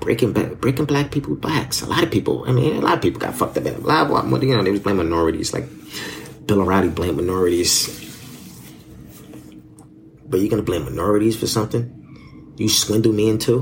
breaking 0.00 0.32
back, 0.32 0.60
breaking 0.60 0.86
black 0.86 1.10
people 1.10 1.34
backs. 1.34 1.82
A 1.82 1.86
lot 1.86 2.02
of 2.02 2.10
people. 2.10 2.44
I 2.46 2.52
mean, 2.52 2.76
a 2.76 2.80
lot 2.80 2.94
of 2.94 3.02
people 3.02 3.20
got 3.20 3.34
fucked 3.34 3.56
up. 3.56 3.66
A 3.66 3.70
lot 3.78 4.10
of, 4.10 4.42
you 4.42 4.56
know, 4.56 4.62
they 4.62 4.70
was 4.70 4.80
blaming 4.80 5.08
minorities. 5.08 5.52
Like 5.52 5.68
Bill 6.46 6.62
O'Reilly 6.62 6.88
blamed 6.88 7.18
minorities. 7.18 8.06
But 10.26 10.40
you're 10.40 10.48
gonna 10.48 10.62
blame 10.62 10.84
minorities 10.84 11.36
for 11.36 11.46
something? 11.46 11.94
You 12.56 12.68
swindle 12.68 13.12
me 13.12 13.28
into? 13.28 13.60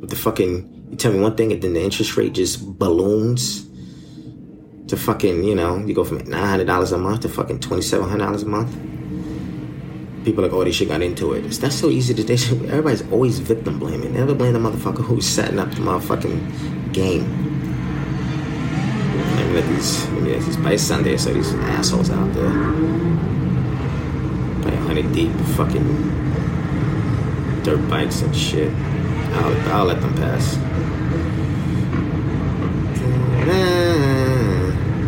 With 0.00 0.10
the 0.10 0.16
fucking, 0.16 0.77
you 0.90 0.96
tell 0.96 1.12
me 1.12 1.20
one 1.20 1.36
thing 1.36 1.52
and 1.52 1.62
then 1.62 1.74
the 1.74 1.82
interest 1.82 2.16
rate 2.16 2.32
just 2.32 2.78
balloons 2.78 3.68
to 4.88 4.96
fucking, 4.96 5.44
you 5.44 5.54
know, 5.54 5.76
you 5.78 5.94
go 5.94 6.02
from 6.04 6.18
$900 6.20 6.92
a 6.92 6.98
month 6.98 7.20
to 7.20 7.28
fucking 7.28 7.60
$2,700 7.60 8.42
a 8.42 8.46
month. 8.46 8.74
People 10.24 10.44
are 10.44 10.48
like, 10.48 10.56
oh, 10.56 10.64
they 10.64 10.72
should 10.72 10.88
got 10.88 11.02
into 11.02 11.34
it. 11.34 11.42
That's 11.42 11.76
so 11.76 11.90
easy 11.90 12.14
to, 12.14 12.36
should, 12.36 12.64
everybody's 12.66 13.08
always 13.12 13.38
victim 13.38 13.78
blaming. 13.78 14.14
Never 14.14 14.34
blame 14.34 14.54
the 14.54 14.58
motherfucker 14.58 15.04
who's 15.04 15.26
setting 15.26 15.58
up 15.58 15.70
the 15.70 15.80
motherfucking 15.80 16.92
game. 16.92 17.26
Maybe 19.36 19.52
let 19.52 19.68
these, 19.68 20.08
maybe 20.10 20.32
let 20.32 20.42
these 20.42 20.56
by 20.56 20.76
Sunday, 20.76 21.16
so 21.16 21.32
these 21.32 21.54
assholes 21.54 22.10
out 22.10 22.34
there. 22.34 22.50
Play 24.62 24.74
100 24.74 25.12
deep 25.12 25.32
fucking 25.56 27.62
dirt 27.62 27.88
bikes 27.88 28.22
and 28.22 28.34
shit. 28.34 28.72
I'll, 29.34 29.72
I'll 29.72 29.84
let 29.84 30.00
them 30.00 30.14
pass. 30.14 30.56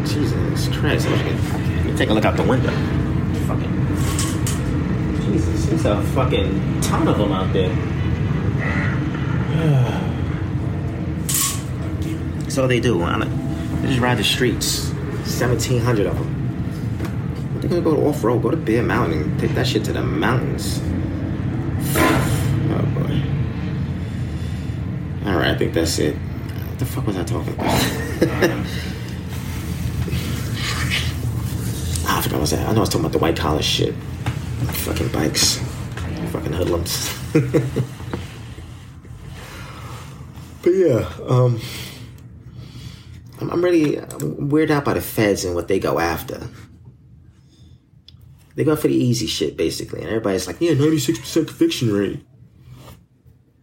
Jesus 0.09 0.69
Christ. 0.77 1.09
Let 1.09 1.85
me 1.85 1.97
take 1.97 2.11
a 2.11 2.15
look 2.15 2.25
out 2.25 2.37
the 2.37 2.43
window. 2.43 2.71
Fucking. 3.47 3.87
Jesus, 5.25 5.67
there's 5.67 5.85
a 5.85 6.03
fucking 6.15 6.81
ton 6.81 7.07
of 7.09 7.19
them 7.19 7.33
out 7.33 7.53
there. 7.53 7.71
That's 12.41 12.59
all 12.59 12.69
they 12.69 12.81
do. 12.81 12.99
They 12.99 13.89
just 13.89 14.01
ride 14.01 14.19
the 14.19 14.25
streets. 14.25 14.89
1,700 14.91 16.07
of 16.07 16.19
them. 16.19 16.37
They're 17.61 17.71
gonna 17.71 17.83
go 17.83 18.09
off 18.09 18.25
road, 18.25 18.43
go 18.43 18.51
to 18.51 18.57
Bear 18.57 18.83
Mountain, 18.83 19.23
and 19.23 19.41
take 19.41 19.55
that 19.55 19.67
shit 19.67 19.85
to 19.85 19.93
the 19.93 20.03
mountains. 20.03 20.81
All 25.27 25.37
right, 25.37 25.50
I 25.50 25.50
think 25.61 25.75
that's 25.75 25.99
it. 25.99 26.17
What 26.17 26.79
the 26.79 26.87
fuck 26.87 27.07
was 27.07 27.19
I 27.19 27.25
talking 27.25 27.53
about? 27.53 27.67
oh, 27.67 27.71
I 32.09 32.23
forgot 32.23 32.25
what 32.25 32.33
I 32.33 32.39
was 32.39 32.51
that. 32.53 32.67
I 32.67 32.73
know 32.73 32.79
I 32.79 32.81
was 32.81 32.89
talking 32.89 33.05
about 33.05 33.13
the 33.13 33.19
white 33.19 33.37
collar 33.37 33.61
shit. 33.61 33.95
Fucking 33.95 35.09
bikes. 35.09 35.59
Fucking 36.33 36.55
hoodlums. 36.55 37.15
but 40.63 40.71
yeah, 40.71 41.07
um, 41.29 41.61
I'm, 43.43 43.51
I'm 43.51 43.63
really 43.63 43.97
weirded 43.97 44.71
out 44.71 44.87
by 44.87 44.95
the 44.95 45.03
feds 45.03 45.45
and 45.45 45.55
what 45.55 45.69
they 45.69 45.79
go 45.79 45.99
after. 45.99 46.41
They 48.55 48.65
go 48.65 48.77
for 48.77 48.89
the 48.89 48.95
easy 48.95 49.27
shit, 49.27 49.59
basically. 49.59 50.01
And 50.01 50.09
everybody's 50.09 50.47
like, 50.47 50.57
yeah, 50.61 50.73
96% 50.73 51.49
conviction 51.49 51.93
rate. 51.93 52.25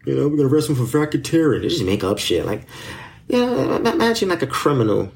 You 0.07 0.15
know, 0.15 0.29
we're 0.29 0.37
gonna 0.37 0.47
arrest 0.47 0.69
him 0.69 0.75
for 0.75 0.83
racketeering. 0.83 1.61
They 1.61 1.67
just 1.67 1.83
make 1.83 2.01
up 2.01 2.17
shit. 2.17 2.45
Like, 2.45 2.65
you 3.27 3.45
know, 3.45 3.75
imagine 3.75 4.29
like 4.29 4.41
a 4.41 4.47
criminal 4.47 5.11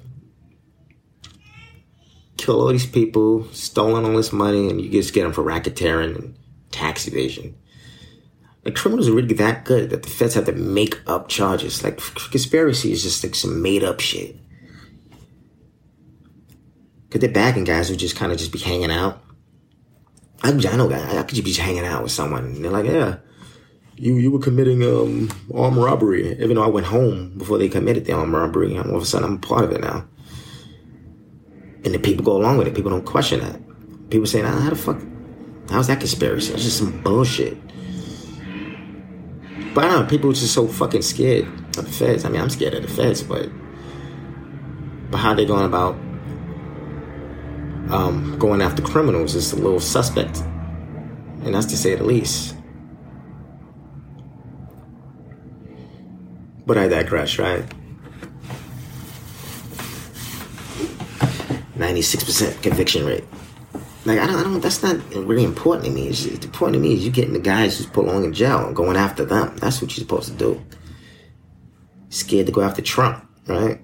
kill 2.36 2.60
all 2.60 2.68
these 2.68 2.86
people, 2.86 3.46
stolen 3.54 4.04
all 4.04 4.18
this 4.18 4.34
money, 4.34 4.70
and 4.70 4.82
you 4.82 4.90
just 4.90 5.14
get 5.14 5.24
them 5.24 5.32
for 5.32 5.44
racketeering 5.44 6.16
and 6.18 6.38
tax 6.72 7.08
evasion. 7.08 7.56
Like 8.66 8.76
criminals 8.76 9.08
are 9.08 9.14
really 9.14 9.34
that 9.36 9.64
good 9.64 9.92
that 9.92 10.04
the 10.04 10.10
feds 10.10 10.34
have 10.34 10.46
to 10.48 10.52
make 10.52 11.00
up 11.08 11.30
charges. 11.30 11.86
Like 11.86 12.02
conspiracy 12.30 12.92
is 12.92 13.02
just 13.02 13.24
like 13.24 13.34
some 13.34 13.62
made 13.62 13.86
up 13.86 14.02
shit. 14.02 14.36
Cause 17.10 17.22
they're 17.22 17.30
bagging 17.30 17.64
guys 17.64 17.88
who 17.88 17.96
just 17.96 18.18
kind 18.18 18.34
of 18.34 18.38
just 18.38 18.52
be 18.52 18.60
hanging 18.60 18.92
out. 18.92 19.24
I, 20.44 20.50
I 20.50 20.76
know 20.76 20.90
that 20.90 21.16
I 21.16 21.24
could 21.24 21.36
just 21.36 21.46
be 21.46 21.54
hanging 21.54 21.86
out 21.86 22.04
with 22.04 22.12
someone. 22.12 22.44
And 22.44 22.66
they're 22.66 22.72
like, 22.72 22.86
yeah, 22.86 23.18
you 24.02 24.16
you 24.16 24.32
were 24.32 24.40
committing 24.40 24.82
um 24.82 25.30
armed 25.54 25.78
robbery. 25.78 26.32
Even 26.34 26.56
though 26.56 26.64
I 26.64 26.68
went 26.68 26.88
home 26.88 27.38
before 27.38 27.60
they 27.60 27.70
committed 27.70 28.06
the 28.06 28.14
armed 28.14 28.34
robbery, 28.34 28.76
all 28.76 28.96
of 28.96 29.04
a 29.04 29.06
sudden 29.06 29.30
I'm 29.30 29.40
part 29.40 29.64
of 29.64 29.72
it 29.72 29.82
now. 29.82 30.06
And 31.84 31.94
the 31.94 32.00
people 32.00 32.26
go 32.26 32.36
along 32.36 32.58
with 32.58 32.68
it. 32.68 32.76
People 32.76 32.92
don't 32.92 33.06
question 33.06 33.40
that. 33.42 33.60
People 34.10 34.26
saying, 34.26 34.46
ah, 34.46 34.60
how 34.60 34.70
the 34.72 34.76
fuck? 34.76 35.00
How's 35.70 35.88
that 35.88 36.00
conspiracy? 36.00 36.54
It's 36.54 36.64
just 36.64 36.78
some 36.78 37.02
bullshit. 37.02 37.58
But 39.74 39.86
I 39.86 39.90
don't 39.90 40.04
know, 40.04 40.10
people 40.10 40.32
are 40.32 40.34
just 40.34 40.54
so 40.54 40.68
fucking 40.68 41.02
scared 41.04 41.46
of 41.78 41.86
the 41.86 41.92
feds. 41.92 42.26
I 42.26 42.30
mean, 42.30 42.42
I'm 42.42 42.50
scared 42.50 42.74
of 42.74 42.82
the 42.82 42.90
feds, 42.90 43.22
but 43.24 43.50
but 45.12 45.18
how 45.18 45.34
they 45.34 45.46
going 45.46 45.66
about 45.66 45.94
um, 47.92 48.36
going 48.40 48.62
after 48.62 48.82
criminals 48.82 49.36
is 49.36 49.54
a 49.54 49.58
little 49.58 49.80
suspect, 49.80 50.40
and 51.46 51.54
that's 51.54 51.68
to 51.68 51.78
say 51.78 51.96
the 51.96 52.04
least. 52.04 52.56
But 56.66 56.78
I 56.78 56.88
digress, 56.88 57.40
right? 57.40 57.66
96% 61.76 62.62
conviction 62.62 63.06
rate. 63.06 63.24
Like, 64.06 64.20
I 64.20 64.28
don't, 64.28 64.36
I 64.36 64.44
don't, 64.44 64.62
that's 64.62 64.84
not 64.84 64.98
really 65.14 65.44
important 65.44 65.86
to 65.86 65.92
me. 65.92 66.08
It's, 66.08 66.26
it's 66.26 66.46
important 66.46 66.76
to 66.76 66.80
me 66.80 66.94
is 66.94 67.06
you 67.06 67.12
getting 67.12 67.34
the 67.34 67.40
guys 67.40 67.78
who's 67.78 67.88
put 67.88 68.06
long 68.06 68.24
in 68.24 68.34
jail 68.34 68.66
and 68.66 68.76
going 68.76 68.98
after 68.98 69.26
them. 69.26 69.56
That's 69.58 69.82
what 69.82 69.92
you're 69.92 70.04
supposed 70.04 70.30
to 70.30 70.36
do. 70.36 70.62
Scared 72.10 72.48
to 72.48 72.52
go 72.52 72.62
after 72.62 72.82
Trump, 72.82 73.28
right? 73.48 73.80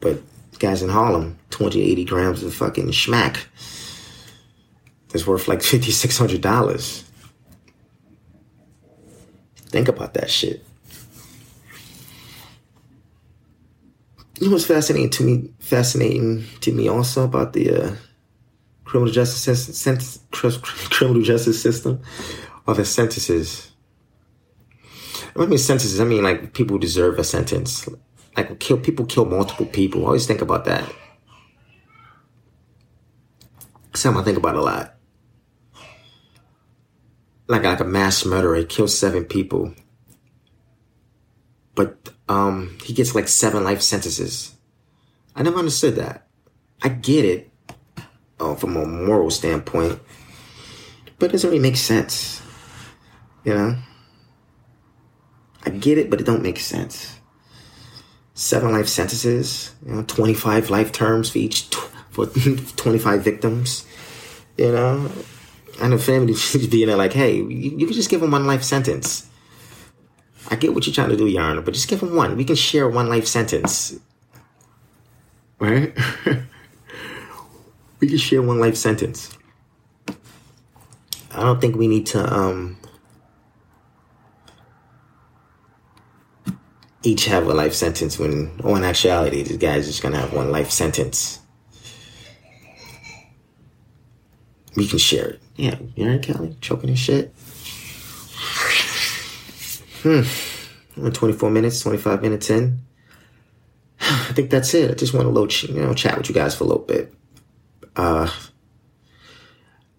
But 0.00 0.20
guys 0.58 0.82
in 0.82 0.90
Harlem, 0.90 1.38
280 1.50 2.04
grams 2.04 2.42
of 2.42 2.54
fucking 2.54 2.88
schmack 2.88 3.44
that's 5.08 5.26
worth 5.26 5.48
like 5.48 5.60
$5,600. 5.60 7.04
Think 9.56 9.88
about 9.88 10.14
that 10.14 10.30
shit. 10.30 10.64
Know 14.46 14.52
what's 14.52 14.64
fascinating 14.64 15.10
to 15.10 15.24
me? 15.24 15.50
Fascinating 15.58 16.44
to 16.60 16.72
me 16.72 16.88
also 16.88 17.24
about 17.24 17.52
the 17.52 17.70
uh, 17.70 17.96
criminal 18.84 19.12
justice 19.12 19.76
system, 19.76 19.98
criminal 20.90 21.22
justice 21.22 21.62
system, 21.62 22.00
are 22.66 22.74
the 22.74 22.84
sentences. 22.84 23.70
I 25.36 25.46
mean 25.46 25.58
sentences, 25.58 26.00
I 26.00 26.04
mean 26.04 26.22
like 26.22 26.54
people 26.54 26.78
deserve 26.78 27.18
a 27.18 27.24
sentence. 27.24 27.88
Like 28.36 28.58
kill 28.60 28.78
people 28.78 29.06
kill 29.06 29.26
multiple 29.26 29.66
people. 29.66 30.02
I 30.02 30.06
always 30.06 30.26
think 30.26 30.40
about 30.40 30.64
that. 30.64 30.90
Something 33.94 34.22
I 34.22 34.24
think 34.24 34.38
about 34.38 34.56
a 34.56 34.62
lot. 34.62 34.94
Like 37.46 37.64
like 37.64 37.80
a 37.80 37.84
mass 37.84 38.24
murderer 38.24 38.62
kills 38.64 38.96
seven 38.96 39.24
people, 39.24 39.74
but 41.74 42.10
um, 42.30 42.76
he 42.84 42.94
gets 42.94 43.16
like 43.16 43.26
seven 43.26 43.64
life 43.64 43.82
sentences. 43.82 44.54
I 45.34 45.42
never 45.42 45.58
understood 45.58 45.96
that. 45.96 46.28
I 46.80 46.88
get 46.88 47.24
it 47.24 47.50
uh, 48.38 48.54
from 48.54 48.76
a 48.76 48.86
moral 48.86 49.30
standpoint, 49.30 49.98
but 51.18 51.26
it 51.26 51.32
doesn't 51.32 51.50
really 51.50 51.60
make 51.60 51.76
sense. 51.76 52.40
You 53.42 53.54
know? 53.54 53.76
I 55.66 55.70
get 55.70 55.98
it, 55.98 56.08
but 56.08 56.20
it 56.20 56.24
don't 56.24 56.42
make 56.42 56.60
sense. 56.60 57.18
Seven 58.34 58.70
life 58.70 58.86
sentences, 58.86 59.74
you 59.84 59.92
know, 59.92 60.04
25 60.04 60.70
life 60.70 60.92
terms 60.92 61.30
for 61.30 61.38
each, 61.38 61.64
for 62.10 62.26
25 62.76 63.24
victims, 63.24 63.84
you 64.56 64.70
know? 64.70 65.10
And 65.82 65.94
the 65.94 65.98
family 65.98 66.34
should 66.36 66.70
be 66.70 66.84
in 66.84 66.90
there 66.90 66.96
like, 66.96 67.12
hey, 67.12 67.38
you, 67.38 67.48
you 67.48 67.86
can 67.86 67.94
just 67.94 68.08
give 68.08 68.20
them 68.20 68.30
one 68.30 68.46
life 68.46 68.62
sentence 68.62 69.29
I 70.48 70.56
get 70.56 70.74
what 70.74 70.86
you're 70.86 70.94
trying 70.94 71.10
to 71.10 71.16
do, 71.16 71.26
Yarn, 71.26 71.62
but 71.62 71.74
just 71.74 71.88
give 71.88 72.00
him 72.02 72.14
one. 72.16 72.36
We 72.36 72.44
can 72.44 72.56
share 72.56 72.88
one 72.88 73.08
life 73.08 73.26
sentence. 73.26 73.98
Right? 75.58 75.96
we 78.00 78.08
can 78.08 78.18
share 78.18 78.42
one 78.42 78.58
life 78.58 78.76
sentence. 78.76 79.36
I 81.32 81.42
don't 81.42 81.60
think 81.60 81.76
we 81.76 81.86
need 81.86 82.06
to 82.06 82.32
um 82.32 82.76
each 87.02 87.26
have 87.26 87.46
a 87.46 87.54
life 87.54 87.74
sentence 87.74 88.18
when 88.18 88.60
or 88.62 88.76
in 88.76 88.84
actuality 88.84 89.42
these 89.42 89.56
guys 89.56 89.86
just 89.86 90.02
gonna 90.02 90.18
have 90.18 90.32
one 90.32 90.50
life 90.50 90.70
sentence. 90.70 91.38
We 94.76 94.86
can 94.86 94.98
share 94.98 95.28
it. 95.28 95.42
Yeah, 95.56 95.76
you 95.94 96.06
know, 96.06 96.18
Kelly? 96.18 96.56
Choking 96.60 96.90
and 96.90 96.98
shit. 96.98 97.34
Hmm. 100.02 100.22
24 101.10 101.50
minutes, 101.50 101.80
25 101.80 102.22
minutes 102.22 102.50
in. 102.50 102.80
I 104.00 104.32
think 104.32 104.50
that's 104.50 104.74
it. 104.74 104.90
I 104.90 104.94
just 104.94 105.14
want 105.14 105.26
a 105.26 105.30
little, 105.30 105.74
you 105.74 105.82
know, 105.82 105.94
chat 105.94 106.16
with 106.16 106.28
you 106.28 106.34
guys 106.34 106.54
for 106.54 106.64
a 106.64 106.66
little 106.66 106.84
bit. 106.84 107.14
Uh, 107.96 108.30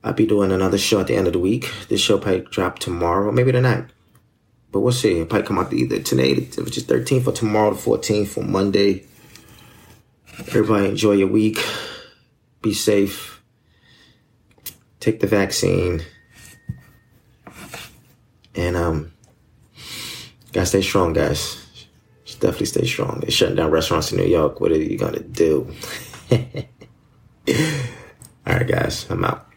I'll 0.04 0.14
be 0.14 0.26
doing 0.26 0.52
another 0.52 0.78
show 0.78 1.00
at 1.00 1.08
the 1.08 1.16
end 1.16 1.28
of 1.28 1.34
the 1.34 1.40
week. 1.40 1.72
This 1.88 2.02
show 2.02 2.18
probably 2.18 2.42
drop 2.42 2.80
tomorrow, 2.80 3.32
maybe 3.32 3.52
tonight. 3.52 3.86
But 4.72 4.80
we'll 4.80 4.94
see. 4.94 5.14
It'll 5.14 5.26
probably 5.26 5.48
come 5.48 5.60
out 5.60 5.74
either 5.74 6.00
today, 6.00 6.34
which 6.34 6.78
is 6.78 6.86
13th, 6.86 7.28
or 7.28 7.34
tomorrow, 7.34 7.74
the 7.74 7.80
14th, 7.80 8.38
or 8.38 8.44
Monday. 8.44 9.06
Everybody 10.40 10.88
enjoy 10.88 11.12
your 11.14 11.28
week. 11.28 11.64
Be 12.62 12.74
safe. 12.74 13.42
Take 15.00 15.20
the 15.20 15.28
vaccine. 15.28 16.04
And 18.56 18.76
um 18.76 19.14
gotta 20.52 20.66
stay 20.66 20.82
strong, 20.82 21.14
guys. 21.14 21.58
Definitely 22.40 22.68
stay 22.68 22.86
strong. 22.86 23.20
They're 23.20 23.32
shutting 23.32 23.56
down 23.56 23.72
restaurants 23.72 24.12
in 24.12 24.18
New 24.18 24.26
York. 24.26 24.62
What 24.62 24.72
are 24.72 24.78
you 24.78 24.98
gonna 24.98 25.20
do? 25.20 25.70
All 26.32 26.38
right, 28.46 28.68
guys. 28.68 29.06
I'm 29.10 29.26
out. 29.26 29.51